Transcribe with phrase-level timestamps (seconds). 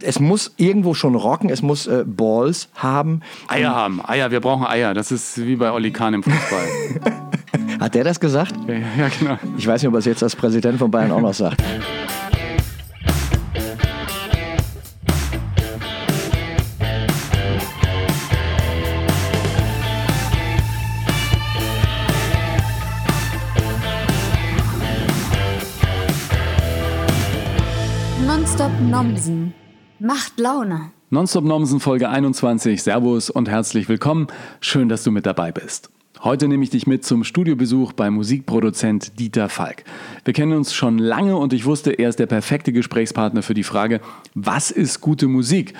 [0.00, 3.20] Es muss irgendwo schon rocken, es muss äh, Balls haben.
[3.48, 4.94] Eier haben, Eier, wir brauchen Eier.
[4.94, 7.80] Das ist wie bei Olli Kahn im Fußball.
[7.80, 8.54] Hat der das gesagt?
[8.68, 9.38] ja, ja, genau.
[9.56, 11.60] Ich weiß nicht, ob er es jetzt als Präsident von Bayern auch noch sagt.
[28.24, 29.54] Nonstop Nomsen.
[30.00, 30.92] Macht Laune.
[31.10, 32.80] Nonstop Nomsen Folge 21.
[32.80, 34.28] Servus und herzlich willkommen.
[34.60, 35.90] Schön, dass du mit dabei bist.
[36.22, 39.82] Heute nehme ich dich mit zum Studiobesuch beim Musikproduzent Dieter Falk.
[40.24, 43.64] Wir kennen uns schon lange und ich wusste, er ist der perfekte Gesprächspartner für die
[43.64, 44.00] Frage,
[44.34, 45.74] was ist gute Musik?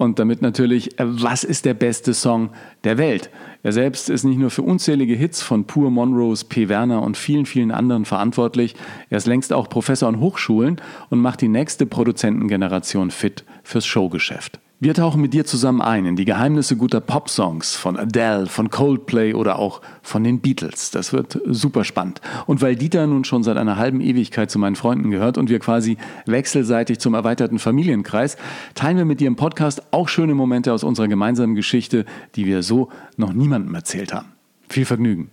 [0.00, 2.52] Und damit natürlich, äh, was ist der beste Song
[2.84, 3.28] der Welt?
[3.62, 6.70] Er selbst ist nicht nur für unzählige Hits von Pur Monrose, P.
[6.70, 8.76] Werner und vielen, vielen anderen verantwortlich.
[9.10, 14.58] Er ist längst auch Professor an Hochschulen und macht die nächste Produzentengeneration fit fürs Showgeschäft.
[14.82, 19.34] Wir tauchen mit dir zusammen ein in die Geheimnisse guter Popsongs von Adele, von Coldplay
[19.34, 20.90] oder auch von den Beatles.
[20.90, 22.22] Das wird super spannend.
[22.46, 25.58] Und weil Dieter nun schon seit einer halben Ewigkeit zu meinen Freunden gehört und wir
[25.58, 28.38] quasi wechselseitig zum erweiterten Familienkreis,
[28.74, 32.62] teilen wir mit dir im Podcast auch schöne Momente aus unserer gemeinsamen Geschichte, die wir
[32.62, 32.88] so
[33.18, 34.28] noch niemandem erzählt haben.
[34.70, 35.30] Viel Vergnügen.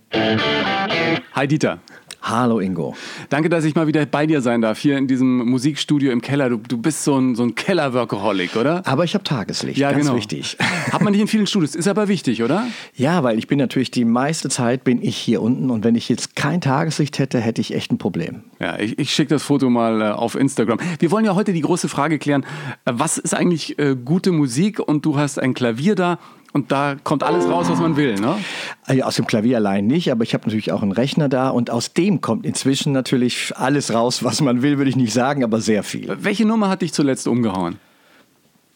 [1.32, 1.78] Hi Dieter.
[2.20, 2.94] Hallo Ingo.
[3.30, 6.50] Danke, dass ich mal wieder bei dir sein darf, hier in diesem Musikstudio im Keller.
[6.50, 8.82] Du, du bist so ein, so ein Keller-Workaholic, oder?
[8.86, 10.16] Aber ich habe Tageslicht, Ja, ganz genau.
[10.18, 10.56] wichtig.
[10.92, 12.66] Hat man nicht in vielen Studios, ist aber wichtig, oder?
[12.94, 16.08] Ja, weil ich bin natürlich die meiste Zeit bin ich hier unten und wenn ich
[16.08, 18.42] jetzt kein Tageslicht hätte, hätte ich echt ein Problem.
[18.58, 20.78] Ja, ich, ich schicke das Foto mal äh, auf Instagram.
[20.98, 22.44] Wir wollen ja heute die große Frage klären,
[22.84, 24.80] äh, was ist eigentlich äh, gute Musik?
[24.80, 26.18] Und du hast ein Klavier da
[26.52, 28.36] und da kommt alles raus, was man will, ne?
[28.84, 31.70] Also aus dem Klavier allein nicht, aber ich habe natürlich auch einen Rechner da und
[31.70, 35.60] aus dem kommt inzwischen natürlich alles raus, was man will, würde ich nicht sagen, aber
[35.60, 36.16] sehr viel.
[36.20, 37.76] Welche Nummer hat dich zuletzt umgehauen?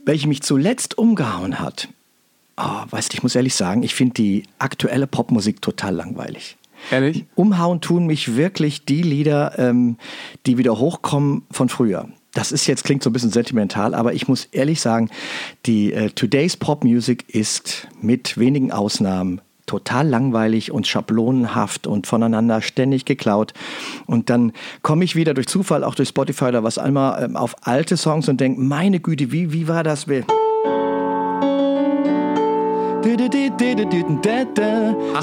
[0.04, 1.88] Welche mich zuletzt umgehauen hat,
[2.56, 6.56] oh, weißt du, ich muss ehrlich sagen, ich finde die aktuelle Popmusik total langweilig.
[6.90, 7.24] Ehrlich?
[7.36, 9.96] Umhauen tun mich wirklich die Lieder, ähm,
[10.46, 12.08] die wieder hochkommen von früher.
[12.34, 15.10] Das ist jetzt klingt so ein bisschen sentimental, aber ich muss ehrlich sagen,
[15.66, 22.62] die äh, Today's Pop Music ist mit wenigen Ausnahmen total langweilig und schablonenhaft und voneinander
[22.62, 23.54] ständig geklaut.
[24.06, 27.54] Und dann komme ich wieder durch Zufall, auch durch Spotify oder was einmal ähm, auf
[27.62, 30.08] alte Songs und denke, meine Güte, wie, wie war das?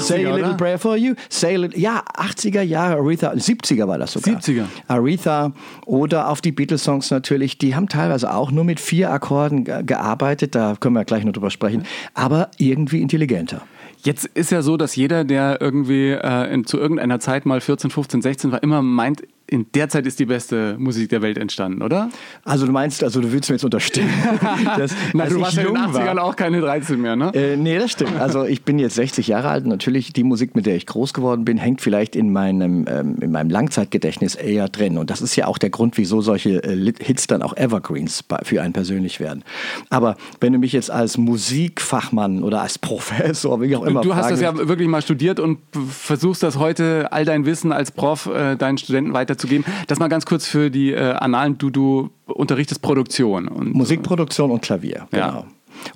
[0.00, 1.14] Say a little prayer for you.
[1.28, 4.34] Say little, ja, 80er Jahre, Aretha, 70er war das sogar.
[4.38, 4.64] 70er.
[4.88, 5.52] Aretha
[5.86, 10.54] oder auf die Beatles-Songs natürlich, die haben teilweise auch nur mit vier Akkorden ge- gearbeitet,
[10.54, 13.62] da können wir gleich noch drüber sprechen, aber irgendwie intelligenter.
[14.02, 17.90] Jetzt ist ja so, dass jeder, der irgendwie äh, in, zu irgendeiner Zeit mal 14,
[17.90, 21.82] 15, 16 war, immer meint, in der Zeit ist die beste Musik der Welt entstanden,
[21.82, 22.08] oder?
[22.44, 24.08] Also du meinst, also du willst mir jetzt unterstellen,
[24.76, 27.32] dass Na, du warst ja in den jung 80ern war, auch keine 13 mehr, ne?
[27.34, 28.16] Äh, nee, das stimmt.
[28.20, 29.66] Also ich bin jetzt 60 Jahre alt.
[29.66, 33.32] Natürlich, die Musik, mit der ich groß geworden bin, hängt vielleicht in meinem, ähm, in
[33.32, 34.96] meinem Langzeitgedächtnis eher drin.
[34.98, 38.62] Und das ist ja auch der Grund, wieso solche äh, Hits dann auch Evergreens für
[38.62, 39.42] einen persönlich werden.
[39.88, 44.26] Aber wenn du mich jetzt als Musikfachmann oder als Professor, wie auch immer Du hast
[44.26, 45.58] fragen das ja wirklich mal studiert und
[45.88, 49.64] versuchst das heute, all dein Wissen als Prof äh, deinen Studenten weiterzugeben.
[49.86, 53.48] Das mal ganz kurz für die äh, Annalen, du, du unterrichtest Produktion.
[53.48, 55.44] Und, Musikproduktion und Klavier, Ja.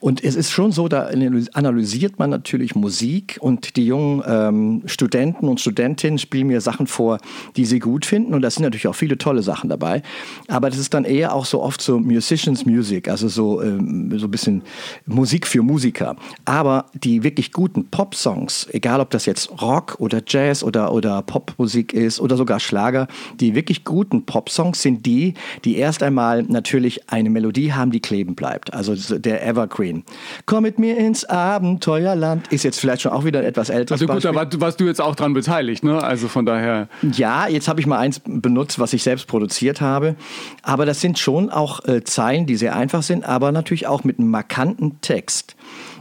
[0.01, 1.11] Und es ist schon so, da
[1.53, 7.19] analysiert man natürlich Musik und die jungen ähm, Studenten und Studentinnen spielen mir Sachen vor,
[7.57, 8.35] die sie gut finden.
[8.35, 10.03] Und da sind natürlich auch viele tolle Sachen dabei.
[10.49, 14.27] Aber das ist dann eher auch so oft so Musicians Music, also so, ähm, so
[14.27, 14.63] ein bisschen
[15.07, 16.17] Musik für Musiker.
[16.45, 21.93] Aber die wirklich guten Pop-Songs, egal ob das jetzt Rock oder Jazz oder, oder Popmusik
[21.93, 23.09] ist oder sogar Schlager,
[23.41, 25.35] die wirklich guten Pop-Songs sind die,
[25.65, 28.73] die erst einmal natürlich eine Melodie haben, die kleben bleibt.
[28.73, 29.43] Also so der
[29.75, 30.05] Evergreen.
[30.47, 34.07] Komm mit mir ins Abenteuerland ist jetzt vielleicht schon auch wieder ein etwas älteres Also
[34.13, 34.61] gut, da Beispiel.
[34.61, 36.03] war- warst du jetzt auch dran beteiligt, ne?
[36.03, 36.89] Also von daher.
[37.03, 40.15] Ja, jetzt habe ich mal eins benutzt, was ich selbst produziert habe.
[40.63, 44.19] Aber das sind schon auch äh, Zeilen, die sehr einfach sind, aber natürlich auch mit
[44.19, 45.57] einem markanten Text.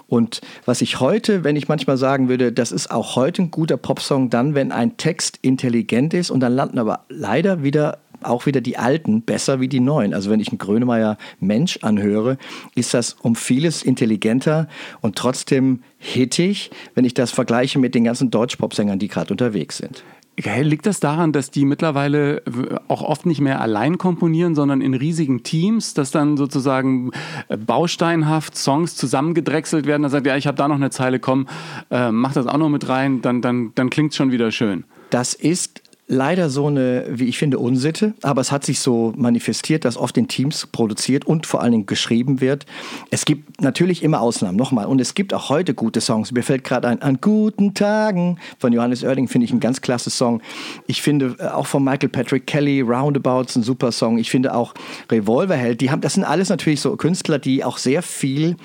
[0.08, 3.78] Und was ich heute, wenn ich manchmal sagen würde, das ist auch heute ein guter
[3.78, 8.62] Popsong, dann, wenn ein Text intelligent ist und dann landen aber leider wieder auch wieder
[8.62, 10.14] die alten besser wie die neuen.
[10.14, 12.38] Also wenn ich einen Grönemeyer Mensch anhöre,
[12.76, 14.68] ist das um vieles intelligenter
[15.02, 20.04] und trotzdem hittig, wenn ich das vergleiche mit den ganzen Deutsch-Popsängern, die gerade unterwegs sind.
[20.36, 22.42] Hey, liegt das daran, dass die mittlerweile
[22.88, 27.12] auch oft nicht mehr allein komponieren, sondern in riesigen Teams, dass dann sozusagen
[27.50, 30.02] äh, bausteinhaft Songs zusammengedrechselt werden?
[30.02, 31.48] Da sagt, ja, ich habe da noch eine Zeile, komm,
[31.92, 34.86] äh, mach das auch noch mit rein, dann, dann, dann klingt es schon wieder schön.
[35.12, 39.86] Das ist leider so eine, wie ich finde, Unsitte, aber es hat sich so manifestiert,
[39.86, 42.66] dass oft in Teams produziert und vor allen Dingen geschrieben wird.
[43.10, 46.32] Es gibt natürlich immer Ausnahmen, nochmal, und es gibt auch heute gute Songs.
[46.32, 50.10] Mir fällt gerade ein, an guten Tagen von Johannes Oerding, finde ich ein ganz klasse
[50.10, 50.42] Song.
[50.88, 54.18] Ich finde äh, auch von Michael Patrick Kelly, Roundabouts, ein super Song.
[54.18, 54.74] Ich finde auch
[55.10, 58.58] Revolverheld, die haben, das sind alles natürlich so Künstler, die auch sehr viel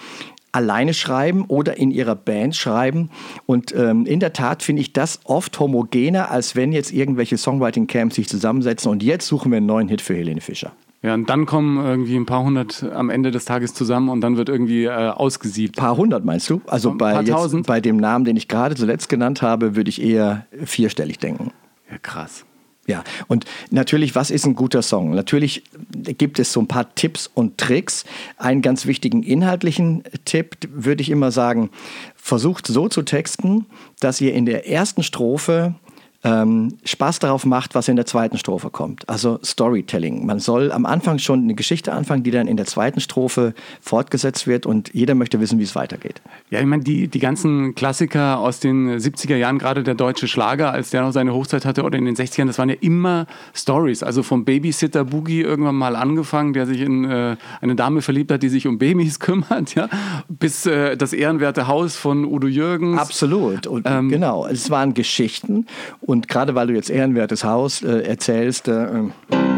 [0.53, 3.11] alleine schreiben oder in ihrer Band schreiben.
[3.47, 8.17] Und ähm, in der Tat finde ich das oft homogener, als wenn jetzt irgendwelche Songwriting-Camps
[8.17, 10.73] sich zusammensetzen und jetzt suchen wir einen neuen Hit für Helene Fischer.
[11.01, 14.37] Ja, und dann kommen irgendwie ein paar hundert am Ende des Tages zusammen und dann
[14.37, 15.79] wird irgendwie äh, ausgesiebt.
[15.79, 16.61] Ein paar hundert meinst du?
[16.67, 20.47] Also bei, jetzt, bei dem Namen, den ich gerade zuletzt genannt habe, würde ich eher
[20.65, 21.53] vierstellig denken.
[21.89, 22.45] Ja, krass.
[22.89, 25.15] Ja, und natürlich, was ist ein guter Song?
[25.15, 25.63] Natürlich
[25.93, 28.07] gibt es so ein paar Tipps und Tricks.
[28.39, 31.69] Einen ganz wichtigen inhaltlichen Tipp würde ich immer sagen,
[32.17, 33.67] versucht so zu texten,
[34.01, 35.75] dass ihr in der ersten Strophe
[36.25, 39.09] ähm, Spaß darauf macht, was in der zweiten Strophe kommt.
[39.09, 40.27] Also Storytelling.
[40.27, 44.49] Man soll am Anfang schon eine Geschichte anfangen, die dann in der zweiten Strophe fortgesetzt
[44.49, 46.21] wird und jeder möchte wissen, wie es weitergeht.
[46.51, 50.73] Ja, ich meine, die, die ganzen Klassiker aus den 70er Jahren, gerade der deutsche Schlager,
[50.73, 54.03] als der noch seine Hochzeit hatte oder in den 60ern, das waren ja immer Stories.
[54.03, 58.43] Also vom Babysitter Boogie irgendwann mal angefangen, der sich in äh, eine Dame verliebt hat,
[58.43, 59.89] die sich um Babys kümmert, ja,
[60.29, 62.99] bis äh, das ehrenwerte Haus von Udo Jürgens.
[62.99, 63.69] Absolut.
[63.69, 64.47] Und, ähm, genau.
[64.47, 65.67] Es waren Geschichten
[66.09, 68.87] und gerade weil du jetzt ehrenwertes Haus äh, erzählst, äh,
[69.31, 69.58] gut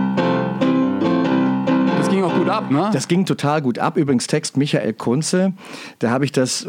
[2.50, 2.90] ab, ne?
[2.92, 3.96] Das ging total gut ab.
[3.96, 5.52] Übrigens Text Michael Kunze.
[5.98, 6.66] Da habe ich das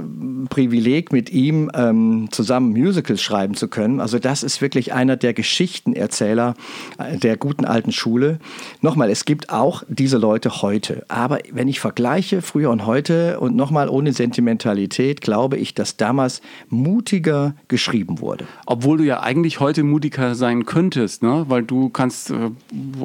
[0.49, 3.99] Privileg, mit ihm ähm, zusammen Musicals schreiben zu können.
[3.99, 6.55] Also das ist wirklich einer der Geschichtenerzähler
[6.97, 8.39] äh, der guten alten Schule.
[8.81, 11.05] Nochmal, es gibt auch diese Leute heute.
[11.07, 16.41] Aber wenn ich vergleiche früher und heute und nochmal ohne Sentimentalität, glaube ich, dass damals
[16.69, 18.45] mutiger geschrieben wurde.
[18.65, 21.45] Obwohl du ja eigentlich heute mutiger sein könntest, ne?
[21.47, 22.51] Weil du kannst äh,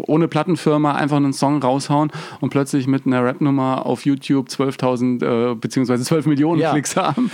[0.03, 5.55] ohne Plattenfirma einfach einen Song raushauen und plötzlich mit einer Rap-Nummer auf YouTube 12.000 äh,
[5.55, 5.99] bzw.
[5.99, 6.73] 12 Millionen ja.
[6.73, 7.31] Klicks haben.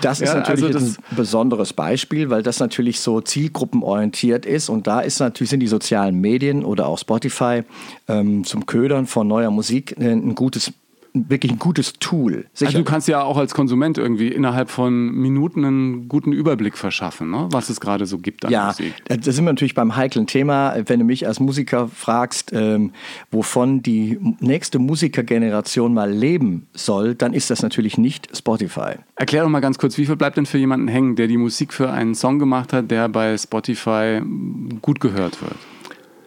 [0.00, 4.68] Das ist ja, natürlich also das ein besonderes Beispiel, weil das natürlich so zielgruppenorientiert ist
[4.68, 7.62] und da ist natürlich sind die sozialen Medien oder auch Spotify
[8.08, 10.72] ähm, zum Ködern von neuer Musik ein gutes
[11.28, 12.46] wirklich ein gutes Tool.
[12.52, 12.68] Sicher.
[12.68, 17.30] Also du kannst ja auch als Konsument irgendwie innerhalb von Minuten einen guten Überblick verschaffen,
[17.30, 17.48] ne?
[17.50, 18.94] was es gerade so gibt an ja, Musik.
[19.08, 20.74] Ja, da sind wir natürlich beim heiklen Thema.
[20.86, 22.92] Wenn du mich als Musiker fragst, ähm,
[23.30, 28.96] wovon die nächste Musikergeneration mal leben soll, dann ist das natürlich nicht Spotify.
[29.16, 31.72] Erklär doch mal ganz kurz, wie viel bleibt denn für jemanden hängen, der die Musik
[31.72, 34.20] für einen Song gemacht hat, der bei Spotify
[34.82, 35.56] gut gehört wird?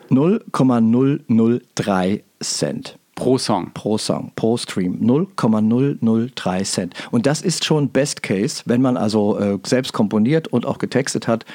[0.09, 2.98] 0,003 Cent.
[3.19, 3.71] Pro Song.
[3.73, 4.97] Pro Song, pro Stream.
[5.01, 6.93] 0,003 Cent.
[7.11, 11.27] Und das ist schon Best Case, wenn man also äh, selbst komponiert und auch getextet
[11.27, 11.45] hat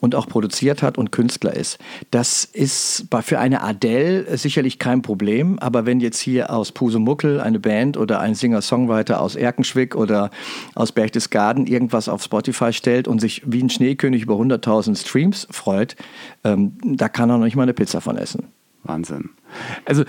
[0.00, 1.78] und auch produziert hat und Künstler ist.
[2.10, 7.58] Das ist für eine Adele sicherlich kein Problem, aber wenn jetzt hier aus Pusemuckel eine
[7.58, 10.30] Band oder ein Singer-Songwriter aus Erkenschwick oder
[10.74, 15.96] aus Berchtesgaden irgendwas auf Spotify stellt und sich wie ein Schneekönig über 100.000 Streams freut,
[16.44, 18.48] ähm, da kann er noch nicht mal eine Pizza von essen.
[18.82, 19.30] Wahnsinn.
[19.86, 20.04] Also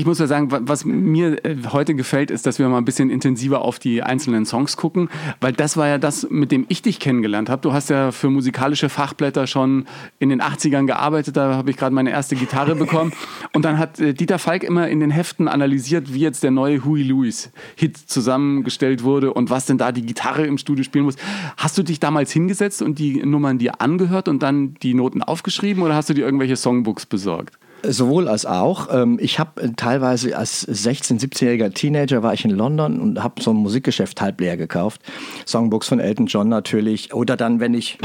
[0.00, 3.10] ich muss ja sagen, was mir äh, heute gefällt, ist, dass wir mal ein bisschen
[3.10, 5.10] intensiver auf die einzelnen Songs gucken,
[5.42, 7.60] weil das war ja das, mit dem ich dich kennengelernt habe.
[7.60, 9.84] Du hast ja für musikalische Fachblätter schon
[10.18, 13.12] in den 80ern gearbeitet, da habe ich gerade meine erste Gitarre bekommen.
[13.52, 16.82] Und dann hat äh, Dieter Falk immer in den Heften analysiert, wie jetzt der neue
[16.82, 21.16] Huey Lewis Hit zusammengestellt wurde und was denn da die Gitarre im Studio spielen muss.
[21.58, 25.82] Hast du dich damals hingesetzt und die Nummern dir angehört und dann die Noten aufgeschrieben
[25.82, 27.58] oder hast du dir irgendwelche Songbooks besorgt?
[27.82, 28.88] Sowohl als auch.
[28.92, 33.42] Ähm, ich habe äh, teilweise als 16-, 17-jähriger Teenager war ich in London und habe
[33.42, 35.00] so ein Musikgeschäft halb leer gekauft.
[35.46, 37.14] Songbooks von Elton John natürlich.
[37.14, 37.98] Oder dann, wenn ich...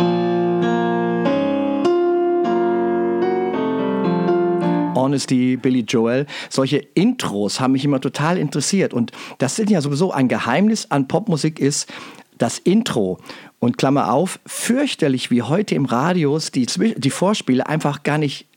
[4.95, 6.25] Honesty, Billy Joel.
[6.49, 8.93] Solche Intros haben mich immer total interessiert.
[8.93, 11.91] Und das sind ja sowieso ein Geheimnis an Popmusik ist,
[12.37, 13.19] das Intro.
[13.59, 18.47] Und Klammer auf, fürchterlich wie heute im Radios die, die Vorspiele einfach gar nicht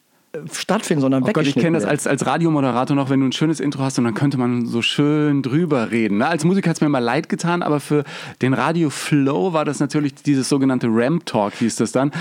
[0.52, 3.60] stattfinden, sondern oh Gott, ich kenne das als, als Radiomoderator noch, wenn du ein schönes
[3.60, 6.18] Intro hast und dann könnte man so schön drüber reden.
[6.18, 6.28] Ne?
[6.28, 8.04] Als Musiker hat es mir immer leid getan, aber für
[8.42, 12.12] den Radio-Flow war das natürlich dieses sogenannte Ramp-Talk, hieß das dann,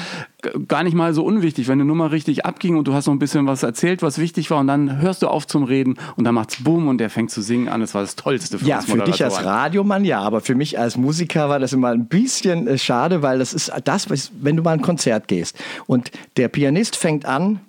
[0.67, 1.67] gar nicht mal so unwichtig.
[1.67, 4.49] Wenn eine Nummer richtig abging und du hast noch ein bisschen was erzählt, was wichtig
[4.51, 7.31] war und dann hörst du auf zum Reden und dann macht's Boom und der fängt
[7.31, 7.81] zu singen an.
[7.81, 10.55] Das war das Tollste für ja, uns Ja, für dich als Radiomann ja, aber für
[10.55, 14.07] mich als Musiker war das immer ein bisschen äh, schade, weil das ist das,
[14.41, 17.59] wenn du mal ein Konzert gehst und der Pianist fängt an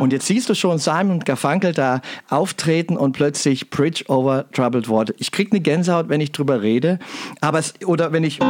[0.00, 4.88] Und jetzt siehst du schon Simon und Garfunkel da auftreten und plötzlich Bridge over Troubled
[4.88, 5.14] Water.
[5.18, 6.98] Ich krieg eine Gänsehaut, wenn ich drüber rede,
[7.40, 8.40] aber es, oder wenn ich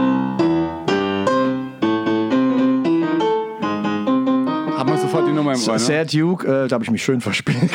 [5.15, 5.73] sofort die Nummer im Ohr.
[5.75, 5.79] Ne?
[5.79, 7.71] Sad Duke, äh, da habe ich mich schön verspielt.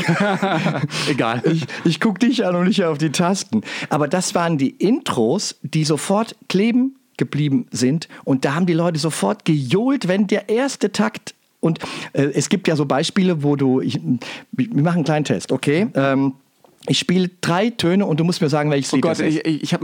[1.09, 1.41] Egal.
[1.45, 3.61] Ich, ich gucke dich an und nicht auf die Tasten.
[3.89, 8.07] Aber das waren die Intros, die sofort kleben geblieben sind.
[8.23, 11.79] Und da haben die Leute sofort gejohlt, wenn der erste Takt und
[12.13, 13.99] äh, es gibt ja so Beispiele, wo du, ich,
[14.51, 15.87] wir machen einen kleinen Test, okay?
[15.93, 16.33] Ähm,
[16.87, 19.45] ich spiele drei Töne und du musst mir sagen, welches Oh Lied Gott, das ist.
[19.45, 19.81] ich, ich, hab,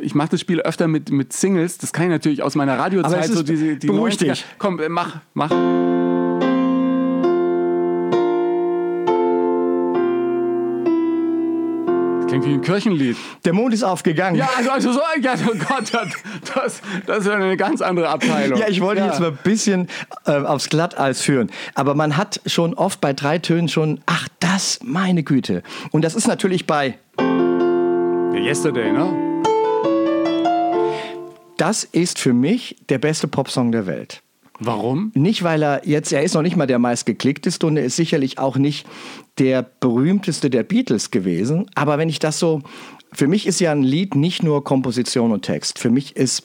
[0.00, 1.78] ich mache das Spiel öfter mit, mit Singles.
[1.78, 3.26] Das kann ich natürlich aus meiner Radiozeit.
[3.26, 4.30] So diese, die beruhig 90er.
[4.30, 4.44] dich.
[4.58, 5.50] Komm, äh, mach, mach.
[12.28, 13.16] Klingt wie ein Kirchenlied.
[13.44, 14.36] Der Mond ist aufgegangen.
[14.36, 16.08] Ja, also, also so, ja, oh Gott, das,
[16.54, 18.58] das, das ist eine ganz andere Abteilung.
[18.58, 19.06] Ja, ich wollte Ja.
[19.08, 19.88] jetzt mal ein bisschen
[20.26, 21.50] äh, aufs Glatteis führen.
[21.74, 25.62] Aber man hat schon oft bei drei Tönen schon, ach, das, meine Güte.
[25.90, 26.98] Und das ist natürlich bei,
[28.34, 29.42] Yesterday, ne?
[31.56, 34.22] das ist für mich der beste Popsong der Welt.
[34.60, 35.12] Warum?
[35.14, 38.38] Nicht, weil er jetzt, er ist noch nicht mal der meistgeklickteste und er ist sicherlich
[38.38, 38.86] auch nicht
[39.38, 41.70] der berühmteste der Beatles gewesen.
[41.74, 42.62] Aber wenn ich das so,
[43.12, 45.78] für mich ist ja ein Lied nicht nur Komposition und Text.
[45.78, 46.44] Für mich ist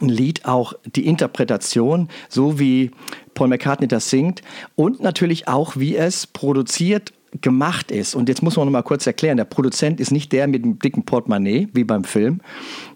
[0.00, 2.90] ein Lied auch die Interpretation, so wie
[3.34, 4.42] Paul McCartney das singt
[4.74, 8.14] und natürlich auch, wie es produziert gemacht ist.
[8.14, 10.78] Und jetzt muss man noch mal kurz erklären, der Produzent ist nicht der mit dem
[10.78, 12.40] dicken Portemonnaie, wie beim Film,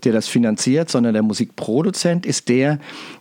[0.04, 2.78] der das finanziert, sondern der Musikproduzent ist der,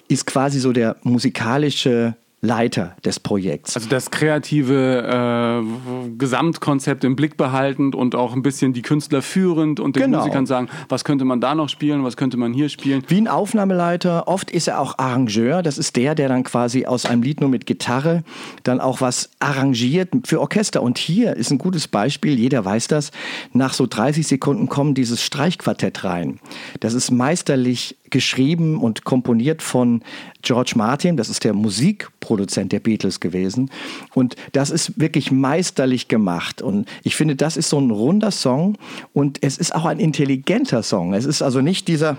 [0.08, 3.76] ist quasi so der musikalische Leiter des Projekts.
[3.76, 9.80] Also das kreative äh, Gesamtkonzept im Blick behaltend und auch ein bisschen die Künstler führend
[9.80, 10.20] und den Genau.
[10.20, 13.04] Musikern sagen, was könnte man da noch spielen, was könnte man hier spielen.
[13.08, 15.64] Wie ein Aufnahmeleiter, oft ist er auch Arrangeur.
[15.64, 18.24] Das ist der, der dann quasi aus einem Lied nur mit Gitarre
[18.64, 20.84] dann auch was arrangiert für Orchester.
[20.84, 23.12] Und hier ist ein gutes Beispiel, jeder weiß das.
[23.54, 26.40] Nach so 30 Sekunden kommt dieses Streichquartett rein.
[26.80, 30.02] Das ist meisterlich geschrieben und komponiert von
[30.42, 31.18] George Martin.
[31.18, 33.70] Das ist der Musikproduzent der Beatles gewesen.
[34.14, 36.62] Und das ist wirklich meisterlich gemacht.
[36.62, 38.78] Und ich finde, das ist so ein runder Song
[39.14, 41.14] und es ist auch ein intelligenter Song.
[41.14, 42.18] Es ist also nicht dieser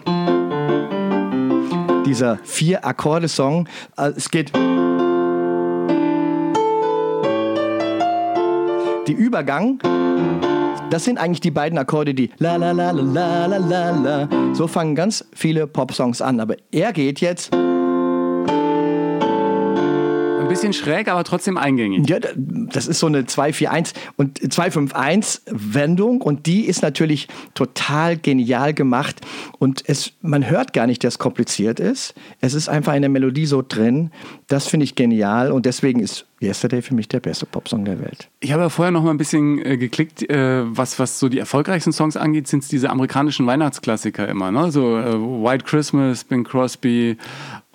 [2.06, 3.68] dieser vier Akkorde Song.
[3.96, 4.52] Äh, Es geht
[9.06, 9.78] die Übergang.
[10.90, 14.28] Das sind eigentlich die beiden Akkorde, die la la la la la la la.
[14.54, 17.52] So fangen ganz viele Popsongs an, aber er geht jetzt
[20.46, 22.08] ein bisschen schräg, aber trotzdem eingängig.
[22.08, 28.72] Ja, das ist so eine 241 und 251 Wendung und die ist natürlich total genial
[28.72, 29.20] gemacht
[29.58, 32.14] und es man hört gar nicht, dass es kompliziert ist.
[32.40, 34.10] Es ist einfach in der Melodie so drin.
[34.46, 38.28] Das finde ich genial und deswegen ist Yesterday für mich der beste Popsong der Welt.
[38.40, 41.38] Ich habe ja vorher noch mal ein bisschen äh, geklickt, äh, was, was so die
[41.38, 44.52] erfolgreichsten Songs angeht, sind es diese amerikanischen Weihnachtsklassiker immer.
[44.52, 44.70] Ne?
[44.70, 47.16] So äh, White Christmas, Bing Crosby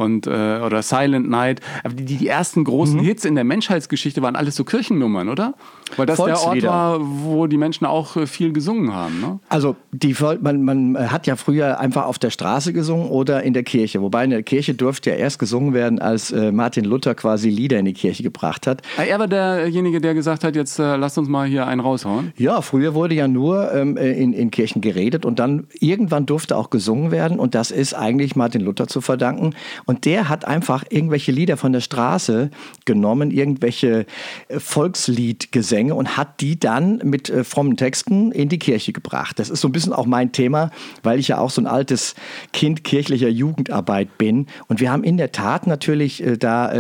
[0.02, 1.62] und, äh, oder Silent Night.
[1.84, 3.04] Aber die, die ersten großen Mhm.
[3.04, 5.54] Hits in der Menschheitsgeschichte waren alles so Kirchennummern, oder?
[5.98, 9.20] Weil das der Ort war, wo die Menschen auch äh, viel gesungen haben.
[9.22, 9.40] Ne?
[9.50, 13.64] Also die, man, man hat ja früher einfach auf der Straße gesungen oder in der
[13.64, 14.02] Kirche.
[14.02, 17.78] Wobei in der Kirche durfte ja erst gesungen werden, als äh, Martin Luther quasi Lieder
[17.80, 18.82] in die Kirche gebracht hat.
[18.98, 22.32] Ah, Er war derjenige, der gesagt hat, jetzt äh, lasst uns mal hier einen raushauen.
[22.38, 26.70] Ja, früher wurde ja nur ähm, in, in Kirchen geredet und dann irgendwann durfte auch
[26.70, 29.54] gesungen werden und das ist eigentlich Martin Luther zu verdanken.
[29.86, 32.50] Und der hat einfach irgendwelche Lieder von der Straße
[32.86, 34.06] genommen, irgendwelche
[34.48, 39.40] äh, Volksliedgesänge und hat die dann mit äh, frommen Texten in die Kirche gebracht.
[39.40, 40.72] Das ist so ein bisschen auch mein Thema,
[41.04, 42.16] weil ich ja auch so ein altes
[42.54, 44.48] Kind kirchlicher Jugendarbeit bin.
[44.68, 46.72] Und wir haben in der Tat natürlich äh, da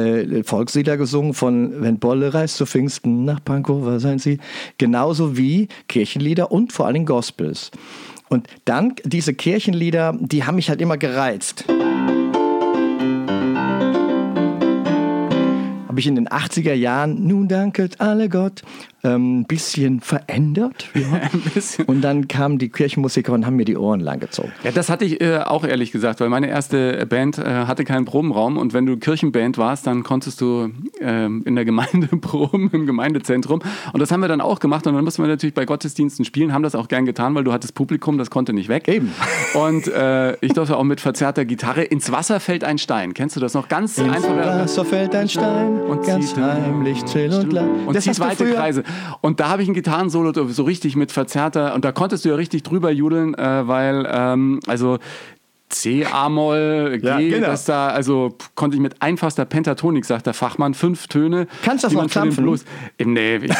[0.44, 4.39] Volkslieder gesungen von Wenn Bolle reist zu Pfingsten nach Pankow, seien Sie,
[4.77, 7.72] genauso wie Kirchenlieder und vor allen Dingen Gospels.
[8.30, 11.65] Und dann diese Kirchenlieder, die haben mich halt immer gereizt.
[16.01, 18.63] Ich in den 80er Jahren, nun danket alle Gott,
[19.03, 20.89] ähm, ein bisschen verändert.
[20.96, 21.29] Ja.
[21.53, 21.86] Bisschen.
[21.86, 24.51] Und dann kamen die Kirchenmusiker und haben mir die Ohren langgezogen.
[24.63, 28.05] Ja, das hatte ich äh, auch ehrlich gesagt, weil meine erste Band äh, hatte keinen
[28.05, 32.86] Probenraum und wenn du Kirchenband warst, dann konntest du ähm, in der Gemeinde proben, im
[32.86, 33.62] Gemeindezentrum.
[33.93, 36.53] Und das haben wir dann auch gemacht und dann mussten wir natürlich bei Gottesdiensten spielen,
[36.53, 38.88] haben das auch gern getan, weil du hattest Publikum, das konnte nicht weg.
[38.88, 39.12] Eben.
[39.55, 43.13] Und äh, ich durfte auch mit verzerrter Gitarre ins Wasser fällt ein Stein.
[43.13, 43.67] Kennst du das noch?
[43.67, 44.36] Ganz einfach.
[44.36, 47.88] Wasser fällt ein Stein Und ganz heimlich still und lang.
[47.88, 48.84] und Das zieht weite früher- Kreise.
[49.21, 52.36] Und da habe ich ein Gitarrensolo so richtig mit verzerrter, und da konntest du ja
[52.36, 54.98] richtig drüber judeln, äh, weil, ähm, also
[55.69, 57.48] C, A-Moll, G, Ja, genau.
[57.48, 61.48] das da, also konnte ich mit einfachster Pentatonik, sagt der Fachmann, fünf Töne.
[61.63, 62.43] Kannst du das noch klampfen?
[62.43, 62.65] Blues,
[63.03, 63.51] nee, ich,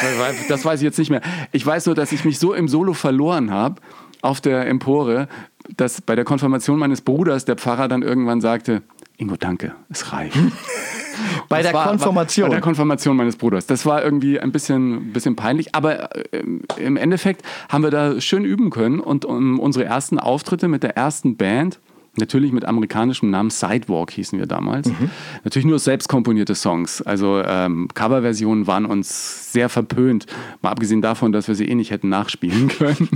[0.48, 1.22] das weiß ich jetzt nicht mehr.
[1.52, 3.76] Ich weiß nur, dass ich mich so im Solo verloren habe
[4.22, 5.28] auf der Empore,
[5.76, 8.82] dass bei der Konfirmation meines Bruders der Pfarrer dann irgendwann sagte,
[9.18, 10.36] Ingo, danke, es reicht.
[11.48, 12.44] Bei Das der war- Konfirmation.
[12.44, 13.66] War, bei der Konfirmation meines Bruders.
[13.66, 16.42] Das war irgendwie ein bisschen, bisschen peinlich, aber äh,
[16.78, 20.96] im Endeffekt haben wir da schön üben können und um, unsere ersten Auftritte mit der
[20.96, 21.78] ersten Band,
[22.16, 25.10] natürlich mit amerikanischem Namen Sidewalk hießen wir damals, Mhm.
[25.44, 27.00] natürlich nur selbst komponierte Songs.
[27.00, 30.26] Also ähm, Coverversionen waren uns sehr verpönt,
[30.60, 33.08] mal abgesehen davon, dass wir sie eh nicht hätten nachspielen können.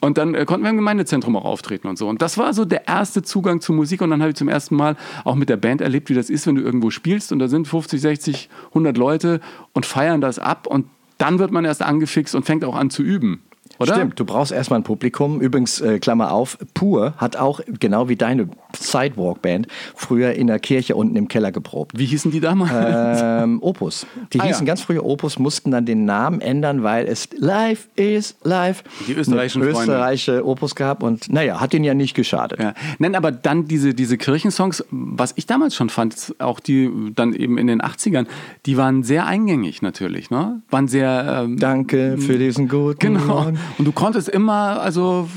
[0.00, 2.08] Und dann äh, konnten wir im Gemeindezentrum auch auftreten und so.
[2.08, 4.02] Und das war so der erste Zugang zu Musik.
[4.02, 6.46] Und dann habe ich zum ersten Mal auch mit der Band erlebt, wie das ist,
[6.46, 9.40] wenn du irgendwo spielst und da sind 50, 60, 100 Leute
[9.72, 10.66] und feiern das ab.
[10.66, 10.86] Und
[11.18, 13.42] dann wird man erst angefixt und fängt auch an zu üben.
[13.78, 13.94] Oder?
[13.94, 15.40] Stimmt, du brauchst erstmal ein Publikum.
[15.40, 20.94] Übrigens, äh, Klammer auf, Pur hat auch, genau wie deine Sidewalk-Band, früher in der Kirche
[20.96, 21.92] unten im Keller geprobt.
[21.98, 23.20] Wie hießen die damals?
[23.22, 24.06] Ähm, Opus.
[24.32, 24.70] Die Ah, hießen ja.
[24.72, 28.82] ganz früher Opus, mussten dann den Namen ändern, weil es Live is Live.
[29.06, 32.60] Die österreichischen österreichische Opus gab und naja, hat den ja nicht geschadet.
[32.60, 32.74] Ja.
[32.98, 37.58] Nein, aber dann diese, diese Kirchensongs, was ich damals schon fand, auch die dann eben
[37.58, 38.26] in den 80ern,
[38.66, 40.62] die waren sehr eingängig natürlich, ne?
[40.70, 41.42] Waren sehr.
[41.44, 43.24] Ähm, Danke für diesen guten Genau.
[43.26, 43.58] Morgen.
[43.78, 45.28] Und du konntest immer also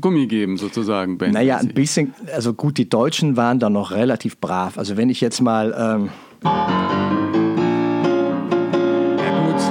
[0.00, 1.32] Gummi geben, sozusagen, Ben.
[1.32, 4.76] Naja, ein bisschen, also gut, die Deutschen waren da noch relativ brav.
[4.76, 6.10] Also wenn ich jetzt mal, ähm,
[9.22, 9.62] Ja, gut.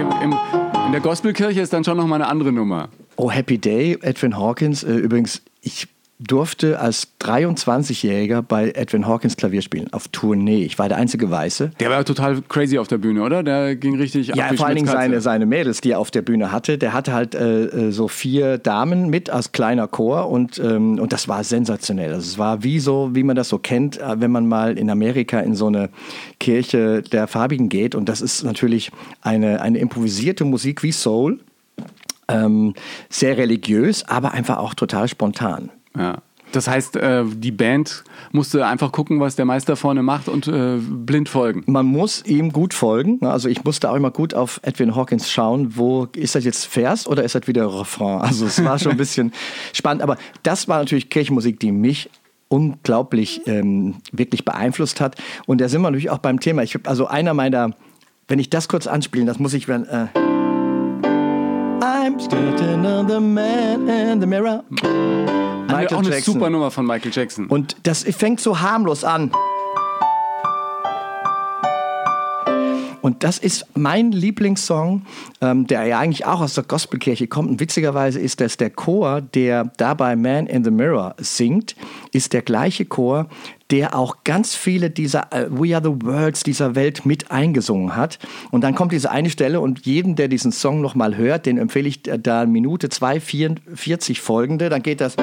[0.00, 0.36] In, im,
[0.86, 2.88] in der Gospelkirche ist dann schon nochmal eine andere Nummer.
[3.14, 5.86] oh Happy Day, Edwin Hawkins, äh, übrigens, ich
[6.18, 10.64] durfte als 23-Jähriger bei Edwin Hawkins Klavier spielen, auf Tournee.
[10.64, 11.72] Ich war der einzige Weiße.
[11.78, 13.42] Der war total crazy auf der Bühne, oder?
[13.42, 16.22] Der ging richtig ab Ja, vor allen Dingen seine, seine Mädels, die er auf der
[16.22, 16.78] Bühne hatte.
[16.78, 21.12] Der hatte halt äh, äh, so vier Damen mit als kleiner Chor und, ähm, und
[21.12, 22.14] das war sensationell.
[22.14, 24.88] Also es war wie so, wie man das so kennt, äh, wenn man mal in
[24.88, 25.90] Amerika in so eine
[26.40, 27.94] Kirche der Farbigen geht.
[27.94, 31.40] Und das ist natürlich eine, eine improvisierte Musik wie Soul.
[32.28, 32.74] Ähm,
[33.08, 35.70] sehr religiös, aber einfach auch total spontan.
[35.96, 36.18] Ja.
[36.52, 40.76] Das heißt, äh, die Band musste einfach gucken, was der Meister vorne macht und äh,
[40.78, 41.64] blind folgen.
[41.66, 43.26] Man muss ihm gut folgen.
[43.26, 47.06] Also ich musste auch immer gut auf Edwin Hawkins schauen, wo ist das jetzt Vers
[47.06, 48.20] oder ist das wieder Refrain?
[48.26, 49.32] Also es war schon ein bisschen
[49.72, 50.02] spannend.
[50.02, 52.10] Aber das war natürlich Kirchenmusik, die mich
[52.48, 55.16] unglaublich ähm, wirklich beeinflusst hat.
[55.46, 56.62] Und da sind wir natürlich auch beim Thema.
[56.62, 57.72] Ich hab, also einer meiner,
[58.28, 59.86] wenn ich das kurz anspielen, das muss ich werden.
[59.86, 60.25] Äh,
[61.80, 64.64] I'm still another man in the mirror.
[65.68, 67.46] Michael auch eine super Nummer von Michael Jackson.
[67.46, 69.30] Und das fängt so harmlos an.
[73.06, 75.02] Und das ist mein Lieblingssong,
[75.40, 77.50] ähm, der ja eigentlich auch aus der Gospelkirche kommt.
[77.50, 81.76] Und witzigerweise ist das der Chor, der dabei Man in the Mirror singt,
[82.12, 83.28] ist der gleiche Chor,
[83.70, 88.18] der auch ganz viele dieser äh, We Are the Words dieser Welt mit eingesungen hat.
[88.50, 91.88] Und dann kommt diese eine Stelle und jeden, der diesen Song nochmal hört, den empfehle
[91.88, 94.68] ich äh, da Minute 2,44 folgende.
[94.68, 95.16] Dann geht das.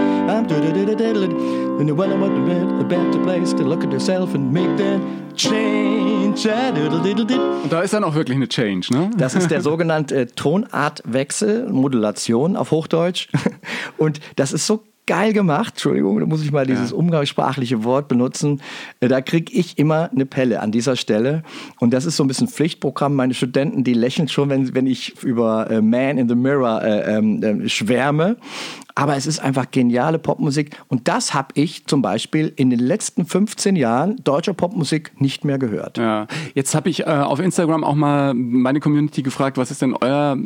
[7.63, 9.09] Und da ist dann auch wirklich eine Change, ne?
[9.17, 13.29] Das ist der sogenannte Tonartwechsel, Modulation auf Hochdeutsch.
[13.97, 15.73] Und das ist so geil gemacht.
[15.73, 18.61] Entschuldigung, da muss ich mal dieses umgangssprachliche Wort benutzen.
[18.99, 21.43] Äh, Da kriege ich immer eine Pelle an dieser Stelle.
[21.79, 23.15] Und das ist so ein bisschen Pflichtprogramm.
[23.15, 27.17] Meine Studenten, die lächeln schon, wenn, wenn ich über äh, Man in the Mirror äh,
[27.17, 28.37] ähm, äh, schwärme.
[28.95, 30.77] Aber es ist einfach geniale Popmusik.
[30.87, 35.57] Und das habe ich zum Beispiel in den letzten 15 Jahren deutscher Popmusik nicht mehr
[35.57, 35.97] gehört.
[35.97, 39.95] Ja, jetzt habe ich äh, auf Instagram auch mal meine Community gefragt, was ist denn
[39.99, 40.37] euer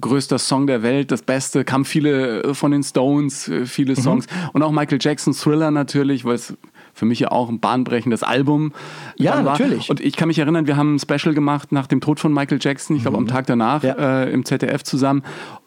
[0.00, 1.64] größter Song der Welt, das Beste?
[1.64, 4.00] Kamen viele äh, von den Stones, äh, viele Mhm.
[4.00, 6.54] Songs und auch Michael Jackson Thriller natürlich, weil es
[6.94, 8.72] für mich ja auch ein bahnbrechendes Album
[9.16, 9.90] Ja, natürlich.
[9.90, 12.58] Und ich kann mich erinnern, wir haben ein Special gemacht nach dem Tod von Michael
[12.60, 13.88] Jackson, ich glaube am Tag danach Mhm.
[13.88, 14.22] Ja.
[14.24, 15.22] äh, im ZDF zusammen.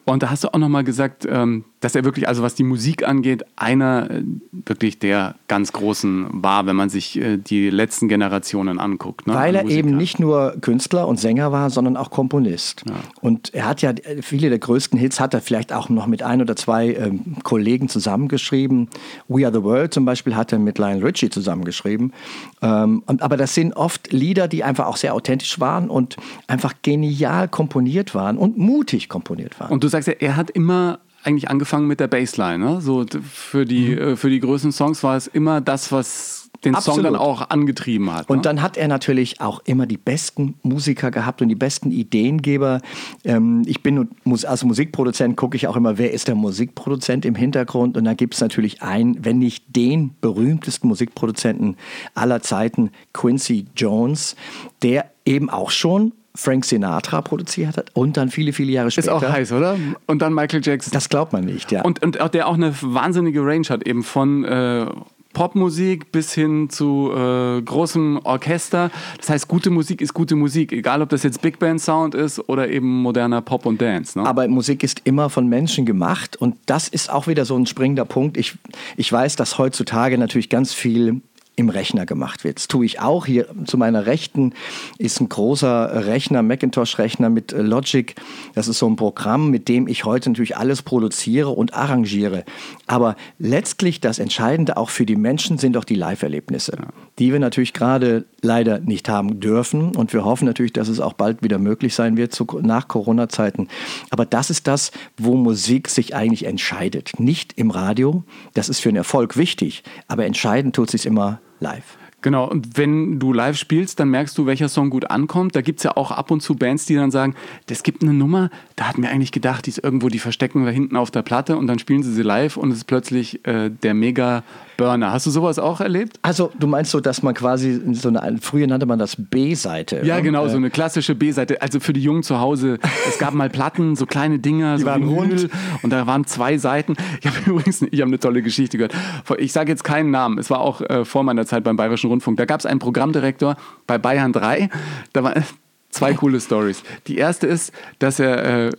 [0.06, 3.06] Und da hast du auch nochmal gesagt, ähm, dass er wirklich, also was die Musik
[3.06, 8.80] angeht, einer äh, wirklich der ganz großen war, wenn man sich äh, die letzten Generationen
[8.80, 9.28] anguckt.
[9.28, 12.86] Ne, Weil er eben nicht nur Künstler und Sänger war, sondern auch Komponist.
[13.19, 16.41] Und er hat ja viele der größten Hits hat er vielleicht auch noch mit ein
[16.41, 18.88] oder zwei ähm, Kollegen zusammengeschrieben.
[19.28, 22.13] We Are the World zum Beispiel hat er mit Lionel Richie zusammengeschrieben.
[22.62, 26.15] Ähm, und, aber das sind oft Lieder, die einfach auch sehr authentisch waren und
[26.48, 29.72] einfach genial komponiert waren und mutig komponiert waren.
[29.72, 32.59] Und du sagst ja, er hat immer eigentlich angefangen mit der Bassline.
[32.59, 32.81] Ne?
[32.81, 33.97] So für die, Mhm.
[33.97, 37.05] äh, für die größten Songs war es immer das, was den Song Absolut.
[37.05, 38.29] dann auch angetrieben hat.
[38.29, 38.36] Ne?
[38.36, 42.79] Und dann hat er natürlich auch immer die besten Musiker gehabt und die besten Ideengeber.
[43.25, 44.07] Ähm, ich bin
[44.45, 47.97] als Musikproduzent gucke ich auch immer, wer ist der Musikproduzent im Hintergrund.
[47.97, 51.75] Und da gibt es natürlich einen, wenn nicht den berühmtesten Musikproduzenten
[52.13, 54.36] aller Zeiten, Quincy Jones,
[54.83, 59.15] der eben auch schon Frank Sinatra produziert hat und dann viele, viele Jahre ist später.
[59.15, 59.78] auch heiß, oder?
[60.08, 60.91] Und dann Michael Jackson.
[60.91, 61.84] Das glaubt man nicht, ja.
[61.84, 64.88] Und, und der auch eine wahnsinnige Range hat, eben von äh,
[65.34, 68.91] Popmusik bis hin zu äh, großem Orchester.
[69.17, 72.48] Das heißt, gute Musik ist gute Musik, egal ob das jetzt Big Band Sound ist
[72.48, 74.17] oder eben moderner Pop und Dance.
[74.17, 74.26] Ne?
[74.26, 78.06] Aber Musik ist immer von Menschen gemacht und das ist auch wieder so ein springender
[78.06, 78.38] Punkt.
[78.38, 78.58] Ich,
[78.96, 81.22] ich weiß, dass heutzutage natürlich ganz viel
[81.56, 82.58] im Rechner gemacht wird.
[82.58, 83.26] Das tue ich auch.
[83.26, 84.54] Hier zu meiner Rechten
[84.98, 88.16] ist ein großer Rechner, Macintosh-Rechner mit äh, Logic.
[88.56, 92.44] Das ist so ein Programm, mit dem ich heute natürlich alles produziere und arrangiere.
[92.88, 96.78] Aber letztlich das Entscheidende auch für die Menschen sind doch die Live-Erlebnisse,
[97.20, 99.96] die wir natürlich gerade leider nicht haben dürfen.
[99.96, 103.68] Und wir hoffen natürlich, dass es auch bald wieder möglich sein wird zu, nach Corona-Zeiten.
[104.10, 107.20] Aber das ist das, wo Musik sich eigentlich entscheidet.
[107.20, 108.24] Nicht im Radio.
[108.56, 109.84] Das ist für einen Erfolg wichtig.
[110.08, 112.03] Aber entscheidend tut sich immer live.
[112.23, 115.55] Genau, und wenn du live spielst, dann merkst du, welcher Song gut ankommt.
[115.55, 117.36] Da gibt es ja auch ab und zu Bands, die dann sagen,
[117.69, 120.71] es gibt eine Nummer, da hat mir eigentlich gedacht, die ist irgendwo, die verstecken wir
[120.71, 123.69] hinten auf der Platte und dann spielen sie sie live und es ist plötzlich äh,
[123.69, 124.43] der mega
[124.77, 125.12] Burner.
[125.12, 126.17] Hast du sowas auch erlebt?
[126.21, 130.01] Also du meinst so, dass man quasi so eine, früher nannte man das B-Seite.
[130.03, 131.62] Ja, genau, so eine klassische B-Seite.
[131.62, 134.88] Also für die Jungen zu Hause, es gab mal Platten, so kleine Dinger, die so
[134.88, 135.49] waren rund
[135.81, 136.95] und da waren zwei Seiten.
[137.19, 138.93] Ich habe übrigens, ich habe eine tolle Geschichte gehört.
[139.38, 140.38] Ich sage jetzt keinen Namen.
[140.38, 142.38] Es war auch äh, vor meiner Zeit beim Bayerischen Rundfunk.
[142.38, 144.69] Da gab es einen Programmdirektor bei Bayern 3.
[145.12, 145.43] Da waren
[145.89, 146.84] zwei coole Stories.
[147.08, 148.71] Die erste ist, dass er äh,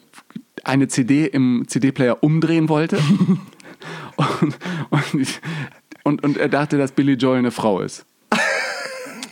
[0.64, 2.98] eine CD im CD-Player umdrehen wollte.
[4.16, 4.58] und,
[5.12, 5.40] und
[6.04, 8.04] und, und er dachte, dass Billy Joel eine Frau ist.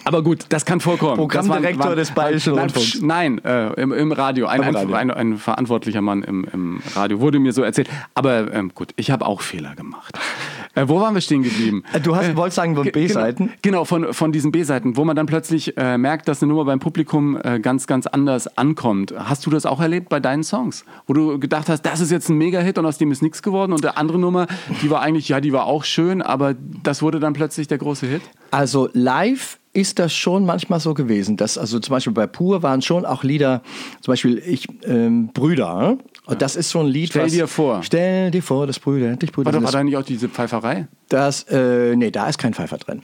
[0.04, 1.16] Aber gut, das kann vorkommen.
[1.16, 3.00] Programmdirektor war, des Bayerischen Rundfunks.
[3.00, 4.46] Nein, äh, im, im, Radio.
[4.46, 7.88] Ein, ein, ein, ein, verantwortlicher Mann im, im, Radio wurde mir so erzählt.
[8.14, 10.18] Aber ähm, gut, ich habe auch Fehler gemacht.
[10.74, 11.82] Äh, wo waren wir stehen geblieben?
[11.92, 13.44] Äh, du hast, äh, wolltest sagen von B-Seiten?
[13.44, 16.64] Genau, genau, von, von diesen B-Seiten, wo man dann plötzlich äh, merkt, dass eine Nummer
[16.64, 19.12] beim Publikum äh, ganz, ganz anders ankommt.
[19.14, 20.86] Hast du das auch erlebt bei deinen Songs?
[21.06, 23.74] Wo du gedacht hast, das ist jetzt ein Mega-Hit und aus dem ist nichts geworden
[23.74, 24.46] und der andere Nummer,
[24.80, 28.06] die war eigentlich, ja, die war auch schön, aber das wurde dann plötzlich der große
[28.06, 28.22] Hit?
[28.50, 32.82] Also live ist das schon manchmal so gewesen, dass also zum Beispiel bei Pur waren
[32.82, 33.62] schon auch Lieder,
[34.00, 35.96] zum Beispiel ich ähm, Brüder.
[36.24, 37.08] Und das ist so ein Lied.
[37.08, 37.82] Stell was, dir vor.
[37.82, 39.52] Stell dir vor, das Brüder, dich Brüder.
[39.52, 40.86] War, doch, war da nicht auch diese Pfeiferei?
[41.08, 43.02] Das, äh, nee, da ist kein Pfeifer drin.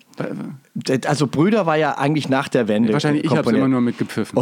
[1.05, 2.93] Also Brüder war ja eigentlich nach der Wende.
[2.93, 4.39] Wahrscheinlich, ich habe immer nur mitgepfiffen.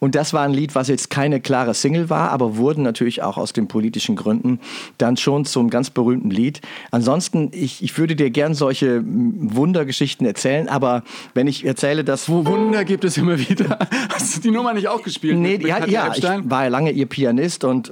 [0.00, 3.38] Und das war ein Lied, was jetzt keine klare Single war, aber wurden natürlich auch
[3.38, 4.58] aus den politischen Gründen
[4.98, 6.60] dann schon zum ganz berühmten Lied.
[6.90, 12.28] Ansonsten, ich, ich würde dir gern solche Wundergeschichten erzählen, aber wenn ich erzähle, dass...
[12.28, 13.78] Wo Wunder gibt es immer wieder.
[14.12, 15.38] Hast du die Nummer nicht auch gespielt?
[15.38, 17.88] Nee, mit, mit ja, ja ich war ja lange ihr Pianist und...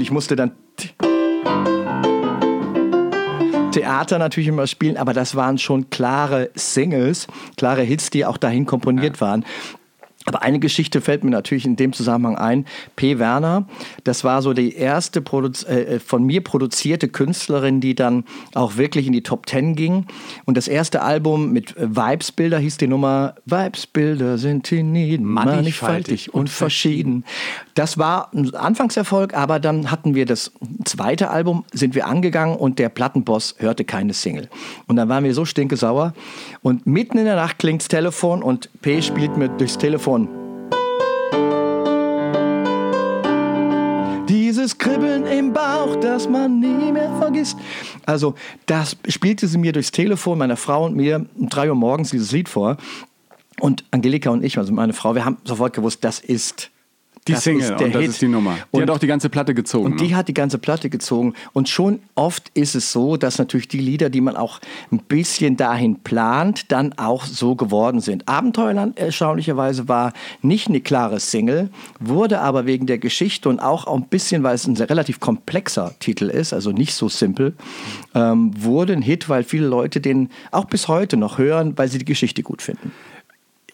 [0.00, 0.52] und ich musste dann
[3.70, 7.26] Theater natürlich immer spielen, aber das waren schon klare Singles,
[7.58, 9.20] klare Hits, die auch dahin komponiert ja.
[9.20, 9.44] waren.
[10.30, 12.66] Aber eine Geschichte fällt mir natürlich in dem Zusammenhang ein.
[12.94, 13.18] P.
[13.18, 13.66] Werner,
[14.04, 18.22] das war so die erste Produ äh, von mir produzierte Künstlerin, die dann
[18.54, 20.06] auch wirklich in die Top Ten ging.
[20.44, 27.24] Und das erste Album mit Vibesbilder hieß die Nummer Vibesbilder sind hienieden, mannigfaltig und verschieden.
[27.74, 30.52] Das war ein Anfangserfolg, aber dann hatten wir das
[30.84, 34.48] zweite Album, sind wir angegangen und der Plattenboss hörte keine Single.
[34.86, 36.14] Und dann waren wir so stinkesauer.
[36.62, 40.28] Und mitten in der Nacht klingt das Telefon und P spielt mir durchs Telefon
[44.30, 47.58] dieses Kribbeln im Bauch, das man nie mehr vergisst.
[48.06, 48.34] Also,
[48.66, 52.30] das spielte sie mir durchs Telefon, meiner Frau und mir, um drei Uhr morgens dieses
[52.30, 52.76] Lied vor.
[53.58, 56.70] Und Angelika und ich, also meine Frau, wir haben sofort gewusst, das ist
[57.28, 58.10] die das Single, und das Hit.
[58.10, 58.54] ist die Nummer.
[58.54, 59.92] Die und, hat auch die ganze Platte gezogen.
[59.92, 60.16] Und die ne?
[60.16, 61.34] hat die ganze Platte gezogen.
[61.52, 64.58] Und schon oft ist es so, dass natürlich die Lieder, die man auch
[64.90, 68.26] ein bisschen dahin plant, dann auch so geworden sind.
[68.26, 74.04] Abenteuerland erstaunlicherweise war nicht eine klare Single, wurde aber wegen der Geschichte und auch ein
[74.04, 77.54] bisschen, weil es ein relativ komplexer Titel ist, also nicht so simpel,
[78.14, 81.98] ähm, wurde ein Hit, weil viele Leute den auch bis heute noch hören, weil sie
[81.98, 82.92] die Geschichte gut finden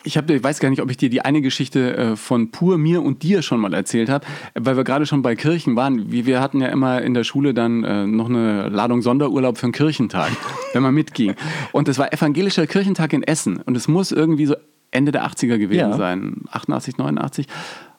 [0.06, 2.78] ich, hab, ich weiß gar nicht, ob ich dir die eine Geschichte äh, von Pur,
[2.78, 6.10] mir und dir schon mal erzählt habe, weil wir gerade schon bei Kirchen waren.
[6.10, 9.72] Wir hatten ja immer in der Schule dann äh, noch eine Ladung Sonderurlaub für einen
[9.72, 10.30] Kirchentag,
[10.72, 11.34] wenn man mitging.
[11.72, 13.58] Und das war evangelischer Kirchentag in Essen.
[13.58, 14.54] Und es muss irgendwie so
[14.92, 15.96] Ende der 80er gewesen ja.
[15.96, 17.46] sein, 88, 89,